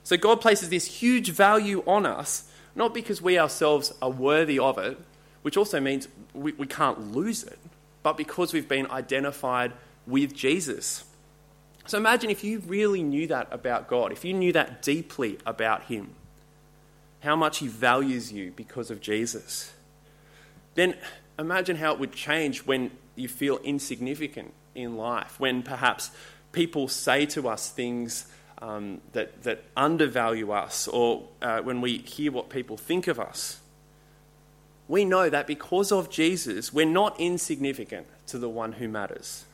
So 0.04 0.16
God 0.16 0.40
places 0.40 0.70
this 0.70 0.86
huge 0.86 1.30
value 1.30 1.82
on 1.86 2.06
us, 2.06 2.47
not 2.78 2.94
because 2.94 3.20
we 3.20 3.38
ourselves 3.38 3.92
are 4.00 4.10
worthy 4.10 4.58
of 4.58 4.78
it, 4.78 4.96
which 5.42 5.56
also 5.56 5.80
means 5.80 6.06
we, 6.32 6.52
we 6.52 6.66
can't 6.66 7.12
lose 7.12 7.42
it, 7.42 7.58
but 8.04 8.16
because 8.16 8.52
we've 8.52 8.68
been 8.68 8.88
identified 8.90 9.72
with 10.06 10.32
Jesus. 10.32 11.04
So 11.86 11.98
imagine 11.98 12.30
if 12.30 12.44
you 12.44 12.60
really 12.60 13.02
knew 13.02 13.26
that 13.26 13.48
about 13.50 13.88
God, 13.88 14.12
if 14.12 14.24
you 14.24 14.32
knew 14.32 14.52
that 14.52 14.80
deeply 14.80 15.38
about 15.44 15.84
Him, 15.84 16.14
how 17.20 17.34
much 17.34 17.58
He 17.58 17.66
values 17.66 18.32
you 18.32 18.52
because 18.54 18.92
of 18.92 19.00
Jesus. 19.00 19.72
Then 20.74 20.94
imagine 21.36 21.76
how 21.76 21.94
it 21.94 21.98
would 21.98 22.12
change 22.12 22.64
when 22.64 22.92
you 23.16 23.26
feel 23.26 23.58
insignificant 23.64 24.54
in 24.76 24.96
life, 24.96 25.40
when 25.40 25.64
perhaps 25.64 26.12
people 26.52 26.86
say 26.86 27.26
to 27.26 27.48
us 27.48 27.70
things 27.70 28.28
um, 28.60 29.00
that, 29.12 29.42
that 29.42 29.64
undervalue 29.76 30.50
us, 30.50 30.88
or 30.88 31.28
uh, 31.42 31.60
when 31.60 31.80
we 31.80 31.98
hear 31.98 32.32
what 32.32 32.48
people 32.48 32.76
think 32.76 33.06
of 33.06 33.20
us. 33.20 33.60
We 34.88 35.04
know 35.04 35.28
that 35.28 35.46
because 35.46 35.92
of 35.92 36.10
Jesus, 36.10 36.72
we're 36.72 36.86
not 36.86 37.18
insignificant 37.20 38.06
to 38.28 38.38
the 38.38 38.48
one 38.48 38.72
who 38.72 38.88
matters. 38.88 39.44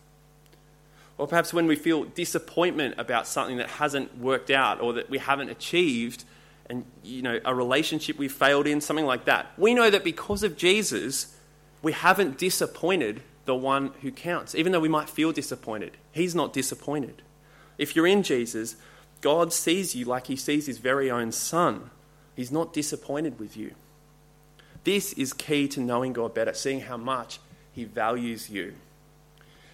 Or 1.18 1.26
perhaps 1.26 1.52
when 1.52 1.66
we 1.66 1.76
feel 1.76 2.04
disappointment 2.04 2.94
about 2.98 3.26
something 3.26 3.56
that 3.58 3.68
hasn't 3.68 4.18
worked 4.18 4.50
out 4.50 4.80
or 4.80 4.92
that 4.94 5.10
we 5.10 5.18
haven't 5.18 5.50
achieved, 5.50 6.24
and 6.68 6.84
you 7.02 7.22
know, 7.22 7.40
a 7.44 7.54
relationship 7.54 8.18
we 8.18 8.28
failed 8.28 8.66
in, 8.66 8.80
something 8.80 9.06
like 9.06 9.26
that. 9.26 9.52
We 9.56 9.74
know 9.74 9.90
that 9.90 10.02
because 10.02 10.42
of 10.42 10.56
Jesus, 10.56 11.36
we 11.82 11.92
haven't 11.92 12.38
disappointed 12.38 13.22
the 13.44 13.54
one 13.54 13.92
who 14.00 14.10
counts. 14.10 14.54
Even 14.54 14.72
though 14.72 14.80
we 14.80 14.88
might 14.88 15.08
feel 15.08 15.30
disappointed, 15.30 15.96
he's 16.12 16.34
not 16.34 16.52
disappointed. 16.52 17.22
If 17.76 17.94
you're 17.94 18.06
in 18.06 18.22
Jesus, 18.22 18.76
God 19.24 19.54
sees 19.54 19.94
you 19.94 20.04
like 20.04 20.26
he 20.26 20.36
sees 20.36 20.66
his 20.66 20.76
very 20.76 21.10
own 21.10 21.32
son. 21.32 21.88
He's 22.36 22.52
not 22.52 22.74
disappointed 22.74 23.40
with 23.40 23.56
you. 23.56 23.74
This 24.84 25.14
is 25.14 25.32
key 25.32 25.66
to 25.68 25.80
knowing 25.80 26.12
God 26.12 26.34
better, 26.34 26.52
seeing 26.52 26.82
how 26.82 26.98
much 26.98 27.40
he 27.72 27.84
values 27.84 28.50
you. 28.50 28.74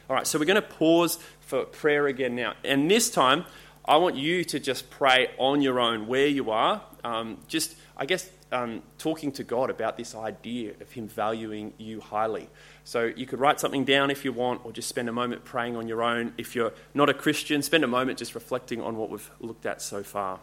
All 0.08 0.14
right, 0.14 0.24
so 0.24 0.38
we're 0.38 0.44
going 0.44 0.54
to 0.54 0.62
pause 0.62 1.18
for 1.40 1.64
prayer 1.64 2.06
again 2.06 2.36
now. 2.36 2.54
And 2.62 2.88
this 2.88 3.10
time, 3.10 3.44
I 3.84 3.96
want 3.96 4.14
you 4.14 4.44
to 4.44 4.60
just 4.60 4.88
pray 4.88 5.32
on 5.36 5.62
your 5.62 5.80
own 5.80 6.06
where 6.06 6.28
you 6.28 6.52
are. 6.52 6.82
Um, 7.02 7.38
just, 7.48 7.74
I 7.96 8.06
guess, 8.06 8.30
um, 8.52 8.82
talking 8.98 9.32
to 9.32 9.44
God 9.44 9.70
about 9.70 9.96
this 9.96 10.14
idea 10.14 10.72
of 10.80 10.90
Him 10.92 11.08
valuing 11.08 11.72
you 11.78 12.00
highly. 12.00 12.48
So 12.84 13.04
you 13.04 13.26
could 13.26 13.38
write 13.38 13.60
something 13.60 13.84
down 13.84 14.10
if 14.10 14.24
you 14.24 14.32
want, 14.32 14.64
or 14.64 14.72
just 14.72 14.88
spend 14.88 15.08
a 15.08 15.12
moment 15.12 15.44
praying 15.44 15.76
on 15.76 15.88
your 15.88 16.02
own. 16.02 16.32
If 16.36 16.54
you're 16.54 16.72
not 16.94 17.08
a 17.08 17.14
Christian, 17.14 17.62
spend 17.62 17.84
a 17.84 17.88
moment 17.88 18.18
just 18.18 18.34
reflecting 18.34 18.80
on 18.80 18.96
what 18.96 19.10
we've 19.10 19.30
looked 19.40 19.66
at 19.66 19.80
so 19.80 20.02
far. 20.02 20.40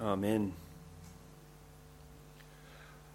Amen. 0.00 0.52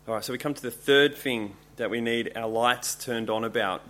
All 0.08 0.14
right, 0.14 0.24
so 0.24 0.32
we 0.32 0.40
come 0.40 0.54
to 0.54 0.62
the 0.62 0.72
third 0.72 1.16
thing 1.16 1.56
that 1.76 1.90
we 1.90 2.00
need 2.00 2.32
our 2.36 2.48
lights 2.48 2.96
turned 2.96 3.30
on 3.30 3.44
about. 3.44 3.82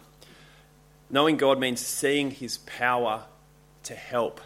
Knowing 1.10 1.38
God 1.38 1.60
means 1.60 1.80
seeing 1.80 2.32
His 2.32 2.58
power 2.58 3.26
to 3.84 3.94
help. 3.94 4.42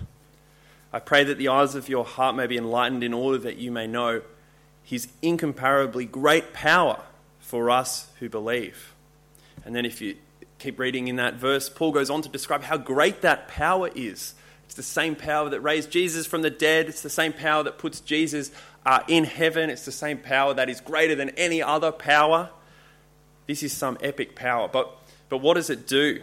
I 0.93 0.99
pray 0.99 1.23
that 1.23 1.37
the 1.37 1.47
eyes 1.47 1.75
of 1.75 1.87
your 1.87 2.05
heart 2.05 2.35
may 2.35 2.47
be 2.47 2.57
enlightened 2.57 3.03
in 3.03 3.13
order 3.13 3.37
that 3.39 3.57
you 3.57 3.71
may 3.71 3.87
know 3.87 4.21
his 4.83 5.07
incomparably 5.21 6.05
great 6.05 6.53
power 6.53 7.01
for 7.39 7.69
us 7.69 8.07
who 8.19 8.29
believe. 8.29 8.93
And 9.63 9.75
then, 9.75 9.85
if 9.85 10.01
you 10.01 10.17
keep 10.59 10.79
reading 10.79 11.07
in 11.07 11.15
that 11.17 11.35
verse, 11.35 11.69
Paul 11.69 11.91
goes 11.91 12.09
on 12.09 12.21
to 12.23 12.29
describe 12.29 12.63
how 12.63 12.77
great 12.77 13.21
that 13.21 13.47
power 13.47 13.89
is. 13.93 14.33
It's 14.65 14.75
the 14.75 14.83
same 14.83 15.15
power 15.15 15.49
that 15.49 15.59
raised 15.61 15.91
Jesus 15.91 16.25
from 16.25 16.41
the 16.41 16.49
dead, 16.49 16.87
it's 16.87 17.01
the 17.01 17.09
same 17.09 17.33
power 17.33 17.63
that 17.63 17.77
puts 17.77 17.99
Jesus 17.99 18.51
uh, 18.85 19.01
in 19.07 19.25
heaven, 19.25 19.69
it's 19.69 19.85
the 19.85 19.91
same 19.91 20.17
power 20.17 20.53
that 20.53 20.69
is 20.69 20.81
greater 20.81 21.15
than 21.15 21.29
any 21.31 21.61
other 21.61 21.91
power. 21.91 22.49
This 23.47 23.63
is 23.63 23.73
some 23.73 23.97
epic 24.01 24.35
power. 24.35 24.67
But, 24.67 24.97
but 25.29 25.39
what 25.39 25.55
does 25.55 25.69
it 25.69 25.87
do? 25.87 26.21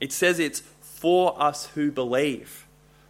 It 0.00 0.12
says 0.12 0.38
it's 0.38 0.60
for 0.80 1.40
us 1.40 1.66
who 1.66 1.90
believe. 1.90 2.65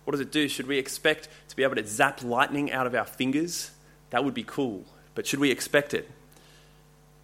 What 0.07 0.13
does 0.13 0.21
it 0.21 0.31
do? 0.31 0.47
Should 0.47 0.69
we 0.69 0.79
expect 0.79 1.29
to 1.49 1.57
be 1.57 1.65
able 1.65 1.75
to 1.75 1.85
zap 1.85 2.23
lightning 2.23 2.71
out 2.71 2.87
of 2.87 2.95
our 2.95 3.05
fingers? 3.05 3.73
That 4.11 4.25
would 4.25 4.35
be 4.35 4.45
cool. 4.45 4.85
But 5.17 5.27
should 5.27 5.41
we 5.41 5.51
expect 5.51 5.95
it? 5.95 6.09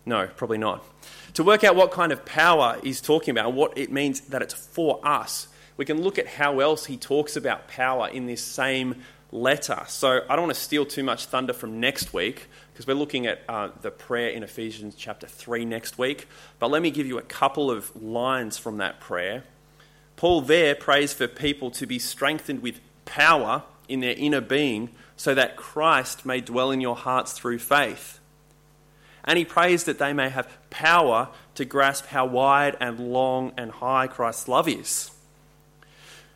No, 0.05 0.27
probably 0.27 0.59
not. 0.59 0.85
To 1.35 1.45
work 1.45 1.63
out 1.63 1.77
what 1.77 1.93
kind 1.93 2.11
of 2.11 2.25
power 2.25 2.81
he's 2.83 3.01
talking 3.01 3.31
about, 3.31 3.53
what 3.53 3.79
it 3.79 3.93
means 3.93 4.23
that 4.23 4.43
it's 4.43 4.53
for 4.53 4.99
us, 5.07 5.47
we 5.77 5.85
can 5.85 6.03
look 6.03 6.19
at 6.19 6.27
how 6.27 6.59
else 6.59 6.87
he 6.87 6.97
talks 6.97 7.37
about 7.37 7.69
power 7.69 8.09
in 8.09 8.27
this 8.27 8.43
same 8.43 8.97
letter. 9.31 9.85
So 9.87 10.23
I 10.29 10.35
don't 10.35 10.47
want 10.47 10.57
to 10.57 10.61
steal 10.61 10.85
too 10.85 11.05
much 11.05 11.27
thunder 11.27 11.53
from 11.53 11.79
next 11.79 12.13
week 12.13 12.49
because 12.73 12.89
we're 12.89 12.95
looking 12.95 13.29
at 13.29 13.43
uh, 13.49 13.69
the 13.81 13.93
prayer 13.93 14.31
in 14.31 14.43
Ephesians 14.43 14.97
chapter 14.97 15.29
3 15.29 15.65
next 15.67 15.99
week. 15.99 16.27
But 16.59 16.73
let 16.73 16.83
me 16.83 16.91
give 16.91 17.07
you 17.07 17.19
a 17.19 17.23
couple 17.23 17.71
of 17.71 17.95
lines 18.03 18.59
from 18.59 18.79
that 18.79 18.99
prayer 18.99 19.45
Paul 20.23 20.43
there 20.43 20.77
prays 20.77 21.13
for 21.13 21.27
people 21.27 21.73
to 21.73 21.85
be 21.85 21.99
strengthened 21.99 22.63
with 22.63 22.79
power 23.05 23.65
in 23.89 23.99
their 23.99 24.15
inner 24.17 24.41
being 24.41 24.91
so 25.17 25.35
that 25.35 25.57
Christ 25.57 26.25
may 26.25 26.41
dwell 26.41 26.71
in 26.71 26.81
your 26.81 26.95
hearts 26.95 27.33
through 27.33 27.59
faith. 27.59 28.21
And 29.25 29.37
he 29.37 29.45
prays 29.45 29.83
that 29.83 29.99
they 29.99 30.13
may 30.13 30.29
have 30.29 30.49
power 30.71 31.31
to 31.57 31.65
grasp 31.65 32.07
how 32.07 32.27
wide 32.27 32.77
and 32.79 33.13
long 33.13 33.51
and 33.57 33.73
high 33.73 34.07
Christ's 34.07 34.47
love 34.47 34.69
is. 34.69 35.11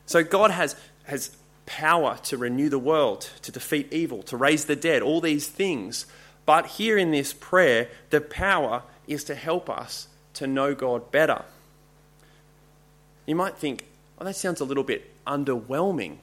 So 0.04 0.24
God 0.24 0.50
has, 0.50 0.74
has 1.04 1.36
power 1.64 2.18
to 2.24 2.36
renew 2.36 2.68
the 2.68 2.80
world, 2.80 3.30
to 3.42 3.52
defeat 3.52 3.92
evil, 3.92 4.24
to 4.24 4.36
raise 4.36 4.64
the 4.64 4.74
dead, 4.74 5.00
all 5.00 5.20
these 5.20 5.46
things. 5.46 6.06
But 6.44 6.66
here 6.66 6.98
in 6.98 7.12
this 7.12 7.32
prayer, 7.32 7.86
the 8.10 8.20
power 8.20 8.82
is 9.06 9.22
to 9.22 9.36
help 9.36 9.70
us 9.70 10.08
to 10.34 10.48
know 10.48 10.74
God 10.74 11.12
better. 11.12 11.44
You 13.26 13.34
might 13.34 13.56
think, 13.56 13.84
oh, 14.18 14.24
that 14.24 14.36
sounds 14.36 14.60
a 14.60 14.64
little 14.64 14.84
bit 14.84 15.10
underwhelming. 15.26 16.18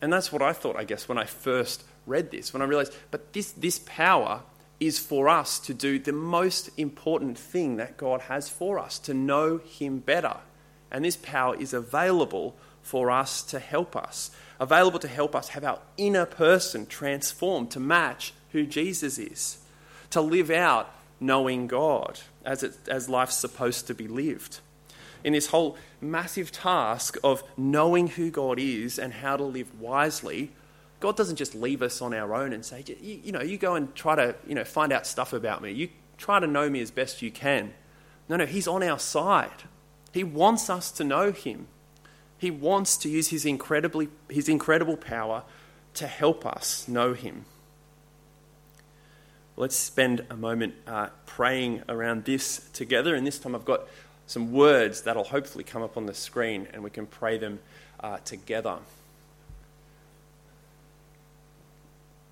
And 0.00 0.12
that's 0.12 0.32
what 0.32 0.42
I 0.42 0.52
thought, 0.52 0.76
I 0.76 0.84
guess, 0.84 1.08
when 1.08 1.18
I 1.18 1.24
first 1.24 1.84
read 2.06 2.30
this, 2.30 2.52
when 2.52 2.62
I 2.62 2.64
realized, 2.64 2.94
but 3.10 3.32
this, 3.32 3.52
this 3.52 3.78
power 3.80 4.42
is 4.80 4.98
for 4.98 5.28
us 5.28 5.58
to 5.58 5.74
do 5.74 5.98
the 5.98 6.12
most 6.12 6.70
important 6.78 7.36
thing 7.36 7.76
that 7.76 7.96
God 7.96 8.22
has 8.22 8.48
for 8.48 8.78
us, 8.78 8.98
to 9.00 9.14
know 9.14 9.58
Him 9.58 9.98
better. 9.98 10.36
And 10.90 11.04
this 11.04 11.16
power 11.16 11.56
is 11.56 11.74
available 11.74 12.56
for 12.82 13.10
us 13.10 13.42
to 13.42 13.58
help 13.58 13.96
us, 13.96 14.30
available 14.58 15.00
to 15.00 15.08
help 15.08 15.34
us 15.34 15.50
have 15.50 15.64
our 15.64 15.80
inner 15.96 16.24
person 16.24 16.86
transformed 16.86 17.70
to 17.72 17.80
match 17.80 18.32
who 18.52 18.64
Jesus 18.64 19.18
is, 19.18 19.58
to 20.10 20.20
live 20.20 20.50
out 20.50 20.90
knowing 21.20 21.66
God 21.66 22.20
as, 22.44 22.62
it, 22.62 22.74
as 22.88 23.08
life's 23.08 23.34
supposed 23.34 23.88
to 23.88 23.94
be 23.94 24.06
lived 24.06 24.60
in 25.24 25.32
this 25.32 25.48
whole 25.48 25.76
massive 26.00 26.52
task 26.52 27.16
of 27.22 27.42
knowing 27.56 28.08
who 28.08 28.30
God 28.30 28.58
is 28.58 28.98
and 28.98 29.12
how 29.12 29.36
to 29.36 29.44
live 29.44 29.80
wisely, 29.80 30.52
God 31.00 31.16
doesn't 31.16 31.36
just 31.36 31.54
leave 31.54 31.82
us 31.82 32.02
on 32.02 32.12
our 32.12 32.34
own 32.34 32.52
and 32.52 32.64
say, 32.64 32.84
you, 32.86 33.20
you, 33.24 33.32
know, 33.32 33.40
you 33.40 33.56
go 33.56 33.74
and 33.74 33.94
try 33.94 34.16
to, 34.16 34.34
you 34.46 34.54
know, 34.54 34.64
find 34.64 34.92
out 34.92 35.06
stuff 35.06 35.32
about 35.32 35.62
me. 35.62 35.72
You 35.72 35.88
try 36.16 36.40
to 36.40 36.46
know 36.46 36.68
me 36.68 36.80
as 36.80 36.90
best 36.90 37.22
you 37.22 37.30
can. 37.30 37.72
No, 38.28 38.36
no, 38.36 38.46
He's 38.46 38.66
on 38.66 38.82
our 38.82 38.98
side. 38.98 39.64
He 40.12 40.24
wants 40.24 40.68
us 40.68 40.90
to 40.92 41.04
know 41.04 41.32
Him. 41.32 41.68
He 42.36 42.50
wants 42.50 42.96
to 42.98 43.08
use 43.08 43.28
His, 43.28 43.44
incredibly, 43.44 44.08
his 44.28 44.48
incredible 44.48 44.96
power 44.96 45.44
to 45.94 46.06
help 46.06 46.44
us 46.44 46.88
know 46.88 47.14
Him. 47.14 47.44
Let's 49.56 49.76
spend 49.76 50.24
a 50.30 50.36
moment 50.36 50.74
uh, 50.86 51.08
praying 51.26 51.82
around 51.88 52.24
this 52.24 52.68
together. 52.72 53.16
And 53.16 53.26
this 53.26 53.40
time 53.40 53.56
I've 53.56 53.64
got 53.64 53.88
some 54.28 54.52
words 54.52 55.02
that'll 55.02 55.24
hopefully 55.24 55.64
come 55.64 55.82
up 55.82 55.96
on 55.96 56.04
the 56.04 56.12
screen 56.12 56.68
and 56.74 56.84
we 56.84 56.90
can 56.90 57.06
pray 57.06 57.38
them 57.38 57.58
uh, 58.00 58.18
together. 58.18 58.76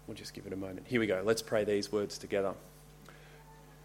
We'll 0.07 0.17
just 0.17 0.35
give 0.35 0.47
it 0.47 0.53
a 0.53 0.57
moment. 0.57 0.87
Here 0.87 1.01
we 1.01 1.07
go. 1.07 1.23
Let's 1.25 1.41
pray 1.41 1.65
these 1.65 1.91
words 1.91 2.19
together. 2.19 2.53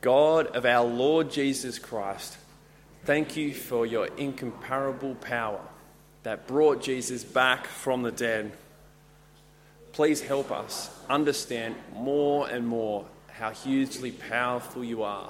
God 0.02 0.47
of 0.47 0.65
our 0.65 0.86
Lord 0.86 1.32
Jesus 1.32 1.80
Christ, 1.80 2.38
thank 3.06 3.38
you 3.38 3.54
for 3.54 3.86
your 3.86 4.08
incomparable 4.17 5.15
power 5.15 5.62
that 6.24 6.47
brought 6.47 6.84
Jesus 6.84 7.24
back 7.24 7.65
from 7.65 8.04
the 8.04 8.12
dead. 8.12 8.52
Please 9.93 10.19
help 10.21 10.52
us 10.52 10.93
understand 11.10 11.76
more 11.93 12.50
and 12.50 12.67
more 12.67 13.06
how 13.32 13.52
hugely 13.52 14.12
powerful 14.12 14.84
you 14.84 15.02
are 15.02 15.30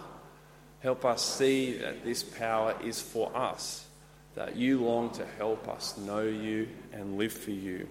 Help 0.82 1.06
us 1.06 1.24
see 1.24 1.78
that 1.78 2.04
this 2.04 2.24
power 2.24 2.76
is 2.84 3.00
for 3.00 3.36
us, 3.36 3.86
that 4.34 4.56
you 4.56 4.84
long 4.84 5.12
to 5.12 5.26
help 5.38 5.68
us 5.68 5.96
know 5.98 6.22
you 6.22 6.68
and 6.92 7.18
live 7.18 7.34
for 7.34 7.52
you. 7.52 7.88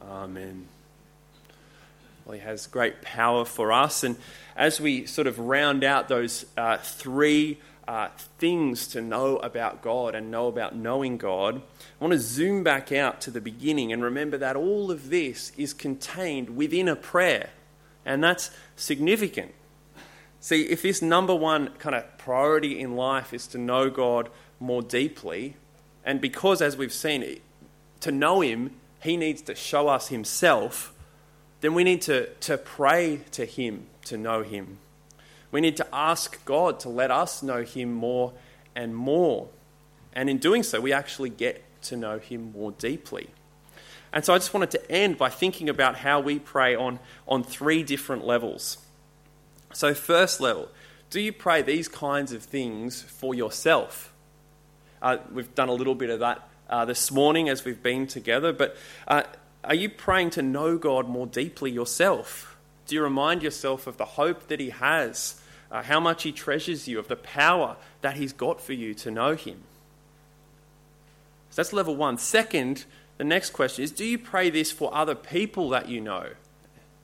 Amen. 0.00 0.68
Well, 2.24 2.34
he 2.34 2.40
has 2.40 2.66
great 2.66 3.02
power 3.02 3.44
for 3.44 3.72
us. 3.72 4.04
And 4.04 4.16
as 4.56 4.80
we 4.80 5.06
sort 5.06 5.26
of 5.26 5.38
round 5.38 5.82
out 5.82 6.08
those 6.08 6.46
uh, 6.56 6.76
three 6.78 7.58
uh, 7.86 8.08
things 8.38 8.86
to 8.88 9.02
know 9.02 9.36
about 9.38 9.82
God 9.82 10.14
and 10.14 10.30
know 10.30 10.46
about 10.46 10.74
knowing 10.74 11.18
God, 11.18 11.56
I 11.56 12.04
want 12.04 12.12
to 12.12 12.18
zoom 12.18 12.62
back 12.62 12.92
out 12.92 13.20
to 13.22 13.30
the 13.30 13.40
beginning 13.40 13.92
and 13.92 14.02
remember 14.02 14.38
that 14.38 14.56
all 14.56 14.90
of 14.90 15.10
this 15.10 15.52
is 15.58 15.74
contained 15.74 16.56
within 16.56 16.88
a 16.88 16.96
prayer. 16.96 17.50
And 18.06 18.22
that's 18.22 18.50
significant. 18.76 19.52
See, 20.44 20.64
if 20.64 20.82
this 20.82 21.00
number 21.00 21.34
one 21.34 21.68
kind 21.78 21.94
of 21.94 22.18
priority 22.18 22.78
in 22.78 22.96
life 22.96 23.32
is 23.32 23.46
to 23.46 23.56
know 23.56 23.88
God 23.88 24.28
more 24.60 24.82
deeply, 24.82 25.56
and 26.04 26.20
because, 26.20 26.60
as 26.60 26.76
we've 26.76 26.92
seen, 26.92 27.40
to 28.00 28.12
know 28.12 28.42
Him, 28.42 28.72
He 29.00 29.16
needs 29.16 29.40
to 29.40 29.54
show 29.54 29.88
us 29.88 30.08
Himself, 30.08 30.92
then 31.62 31.72
we 31.72 31.82
need 31.82 32.02
to, 32.02 32.26
to 32.40 32.58
pray 32.58 33.20
to 33.30 33.46
Him 33.46 33.86
to 34.04 34.18
know 34.18 34.42
Him. 34.42 34.76
We 35.50 35.62
need 35.62 35.78
to 35.78 35.86
ask 35.90 36.44
God 36.44 36.78
to 36.80 36.90
let 36.90 37.10
us 37.10 37.42
know 37.42 37.62
Him 37.62 37.94
more 37.94 38.34
and 38.76 38.94
more. 38.94 39.48
And 40.12 40.28
in 40.28 40.36
doing 40.36 40.62
so, 40.62 40.78
we 40.78 40.92
actually 40.92 41.30
get 41.30 41.64
to 41.84 41.96
know 41.96 42.18
Him 42.18 42.52
more 42.52 42.72
deeply. 42.72 43.30
And 44.12 44.26
so 44.26 44.34
I 44.34 44.36
just 44.36 44.52
wanted 44.52 44.72
to 44.72 44.92
end 44.92 45.16
by 45.16 45.30
thinking 45.30 45.70
about 45.70 45.96
how 45.96 46.20
we 46.20 46.38
pray 46.38 46.74
on, 46.74 46.98
on 47.26 47.42
three 47.44 47.82
different 47.82 48.26
levels. 48.26 48.76
So, 49.74 49.92
first 49.92 50.40
level, 50.40 50.68
do 51.10 51.20
you 51.20 51.32
pray 51.32 51.60
these 51.60 51.88
kinds 51.88 52.32
of 52.32 52.42
things 52.42 53.02
for 53.02 53.34
yourself? 53.34 54.12
Uh, 55.02 55.18
we've 55.32 55.54
done 55.54 55.68
a 55.68 55.74
little 55.74 55.94
bit 55.94 56.10
of 56.10 56.20
that 56.20 56.48
uh, 56.70 56.84
this 56.84 57.10
morning 57.10 57.48
as 57.48 57.64
we've 57.64 57.82
been 57.82 58.06
together, 58.06 58.52
but 58.52 58.76
uh, 59.06 59.24
are 59.64 59.74
you 59.74 59.88
praying 59.88 60.30
to 60.30 60.42
know 60.42 60.78
God 60.78 61.08
more 61.08 61.26
deeply 61.26 61.70
yourself? 61.70 62.56
Do 62.86 62.94
you 62.94 63.02
remind 63.02 63.42
yourself 63.42 63.86
of 63.86 63.96
the 63.96 64.04
hope 64.04 64.48
that 64.48 64.60
He 64.60 64.70
has 64.70 65.40
uh, 65.74 65.82
how 65.82 65.98
much 65.98 66.22
He 66.22 66.30
treasures 66.30 66.86
you, 66.86 67.00
of 67.00 67.08
the 67.08 67.16
power 67.16 67.76
that 68.00 68.16
He's 68.16 68.32
got 68.32 68.60
for 68.60 68.72
you 68.72 68.94
to 68.94 69.10
know 69.10 69.34
Him. 69.34 69.62
So 71.50 71.56
that's 71.56 71.72
level 71.72 71.96
one. 71.96 72.16
Second, 72.16 72.84
the 73.18 73.24
next 73.24 73.50
question 73.50 73.82
is 73.82 73.90
do 73.90 74.04
you 74.04 74.18
pray 74.18 74.50
this 74.50 74.70
for 74.70 74.94
other 74.94 75.16
people 75.16 75.68
that 75.70 75.88
you 75.88 76.00
know? 76.00 76.28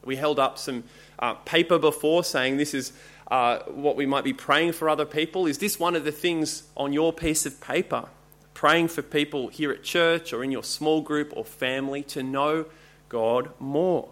We 0.05 0.17
held 0.17 0.39
up 0.39 0.59
some 0.59 0.85
uh, 1.19 1.35
paper 1.35 1.79
before 1.79 2.25
saying 2.25 2.57
this 2.57 2.75
is 2.75 2.93
uh, 3.31 3.61
what 3.67 3.97
we 3.97 4.07
might 4.07 4.25
be 4.25 4.33
praying 4.33 4.73
for 4.73 4.89
other 4.89 5.05
people. 5.05 5.47
Is 5.47 5.59
this 5.59 5.79
one 5.79 5.95
of 5.95 6.05
the 6.05 6.13
things 6.13 6.65
on 6.77 6.93
your 6.93 7.13
piece 7.13 7.47
of 7.47 7.61
paper? 7.61 8.09
Praying 8.55 8.89
for 8.89 9.03
people 9.03 9.49
here 9.49 9.71
at 9.71 9.83
church 9.83 10.33
or 10.33 10.43
in 10.43 10.51
your 10.51 10.65
small 10.65 11.01
group 11.01 11.33
or 11.37 11.45
family 11.45 12.03
to 12.05 12.23
know 12.23 12.67
God 13.09 13.51
more. 13.59 14.09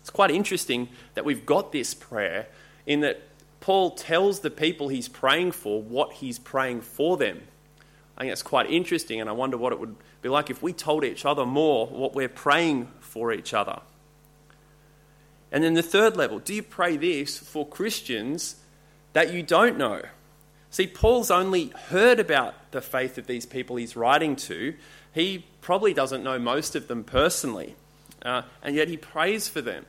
It's 0.00 0.10
quite 0.10 0.30
interesting 0.30 0.88
that 1.14 1.24
we've 1.24 1.46
got 1.46 1.72
this 1.72 1.94
prayer 1.94 2.48
in 2.86 3.00
that 3.00 3.22
Paul 3.60 3.92
tells 3.92 4.40
the 4.40 4.50
people 4.50 4.88
he's 4.88 5.08
praying 5.08 5.52
for 5.52 5.82
what 5.82 6.14
he's 6.14 6.38
praying 6.38 6.80
for 6.80 7.16
them. 7.16 7.42
I 8.16 8.22
think 8.22 8.30
that's 8.32 8.42
quite 8.42 8.70
interesting, 8.70 9.20
and 9.20 9.30
I 9.30 9.32
wonder 9.32 9.56
what 9.56 9.72
it 9.72 9.78
would 9.78 9.96
be 10.22 10.28
like 10.28 10.50
if 10.50 10.62
we 10.62 10.72
told 10.72 11.04
each 11.04 11.24
other 11.24 11.46
more 11.46 11.86
what 11.86 12.14
we're 12.14 12.28
praying 12.28 12.88
for 13.00 13.32
each 13.32 13.54
other. 13.54 13.80
And 15.52 15.64
then 15.64 15.74
the 15.74 15.82
third 15.82 16.16
level 16.16 16.38
do 16.38 16.54
you 16.54 16.62
pray 16.62 16.96
this 16.96 17.38
for 17.38 17.66
Christians 17.66 18.56
that 19.12 19.32
you 19.32 19.42
don't 19.42 19.76
know? 19.76 20.02
See, 20.70 20.86
Paul's 20.86 21.30
only 21.30 21.72
heard 21.88 22.20
about 22.20 22.54
the 22.70 22.80
faith 22.80 23.18
of 23.18 23.26
these 23.26 23.44
people 23.44 23.76
he's 23.76 23.96
writing 23.96 24.36
to. 24.36 24.74
He 25.12 25.44
probably 25.60 25.92
doesn't 25.92 26.22
know 26.22 26.38
most 26.38 26.76
of 26.76 26.86
them 26.86 27.02
personally, 27.02 27.74
uh, 28.22 28.42
and 28.62 28.76
yet 28.76 28.86
he 28.86 28.96
prays 28.96 29.48
for 29.48 29.60
them. 29.60 29.84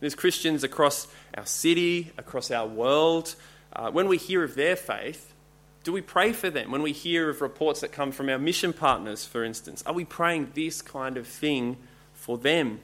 There's 0.00 0.16
Christians 0.16 0.64
across 0.64 1.06
our 1.36 1.46
city, 1.46 2.10
across 2.18 2.50
our 2.50 2.66
world. 2.66 3.36
Uh, 3.72 3.90
when 3.92 4.08
we 4.08 4.16
hear 4.16 4.42
of 4.42 4.56
their 4.56 4.74
faith, 4.74 5.32
do 5.84 5.92
we 5.92 6.00
pray 6.00 6.32
for 6.32 6.50
them? 6.50 6.72
When 6.72 6.82
we 6.82 6.92
hear 6.92 7.30
of 7.30 7.40
reports 7.40 7.80
that 7.80 7.92
come 7.92 8.10
from 8.10 8.28
our 8.28 8.38
mission 8.38 8.72
partners, 8.72 9.24
for 9.24 9.44
instance, 9.44 9.82
are 9.86 9.94
we 9.94 10.04
praying 10.04 10.52
this 10.54 10.82
kind 10.82 11.16
of 11.16 11.26
thing 11.26 11.76
for 12.12 12.36
them? 12.36 12.80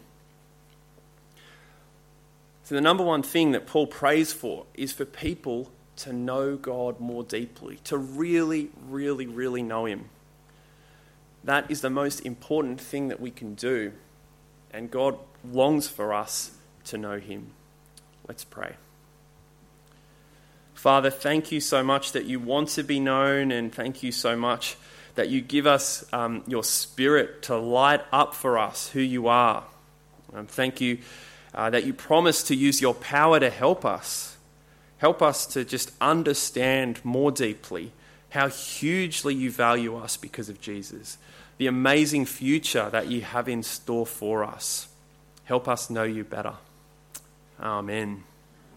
So, 2.66 2.74
the 2.74 2.80
number 2.80 3.04
one 3.04 3.22
thing 3.22 3.52
that 3.52 3.68
Paul 3.68 3.86
prays 3.86 4.32
for 4.32 4.66
is 4.74 4.90
for 4.90 5.04
people 5.04 5.70
to 5.98 6.12
know 6.12 6.56
God 6.56 6.98
more 6.98 7.22
deeply, 7.22 7.76
to 7.84 7.96
really, 7.96 8.70
really, 8.88 9.28
really 9.28 9.62
know 9.62 9.84
Him. 9.84 10.06
That 11.44 11.70
is 11.70 11.80
the 11.80 11.90
most 11.90 12.26
important 12.26 12.80
thing 12.80 13.06
that 13.06 13.20
we 13.20 13.30
can 13.30 13.54
do. 13.54 13.92
And 14.72 14.90
God 14.90 15.16
longs 15.48 15.86
for 15.86 16.12
us 16.12 16.56
to 16.86 16.98
know 16.98 17.20
Him. 17.20 17.52
Let's 18.26 18.42
pray. 18.42 18.74
Father, 20.74 21.10
thank 21.10 21.52
you 21.52 21.60
so 21.60 21.84
much 21.84 22.10
that 22.10 22.24
you 22.24 22.40
want 22.40 22.70
to 22.70 22.82
be 22.82 22.98
known, 22.98 23.52
and 23.52 23.72
thank 23.72 24.02
you 24.02 24.10
so 24.10 24.34
much 24.34 24.76
that 25.14 25.28
you 25.28 25.40
give 25.40 25.68
us 25.68 26.04
um, 26.12 26.42
your 26.48 26.64
spirit 26.64 27.42
to 27.42 27.56
light 27.56 28.02
up 28.10 28.34
for 28.34 28.58
us 28.58 28.88
who 28.88 28.98
you 28.98 29.28
are. 29.28 29.62
Um, 30.34 30.48
thank 30.48 30.80
you 30.80 30.98
uh, 31.56 31.70
that 31.70 31.84
you 31.84 31.94
promise 31.94 32.42
to 32.44 32.54
use 32.54 32.80
your 32.80 32.94
power 32.94 33.40
to 33.40 33.50
help 33.50 33.84
us. 33.84 34.36
Help 34.98 35.22
us 35.22 35.46
to 35.46 35.64
just 35.64 35.90
understand 36.00 37.02
more 37.04 37.32
deeply 37.32 37.92
how 38.30 38.48
hugely 38.48 39.34
you 39.34 39.50
value 39.50 39.96
us 39.96 40.16
because 40.16 40.48
of 40.48 40.60
Jesus, 40.60 41.16
the 41.58 41.66
amazing 41.66 42.26
future 42.26 42.90
that 42.90 43.08
you 43.08 43.22
have 43.22 43.48
in 43.48 43.62
store 43.62 44.06
for 44.06 44.44
us. 44.44 44.88
Help 45.44 45.68
us 45.68 45.88
know 45.88 46.02
you 46.02 46.24
better. 46.24 46.54
Amen. 47.60 48.24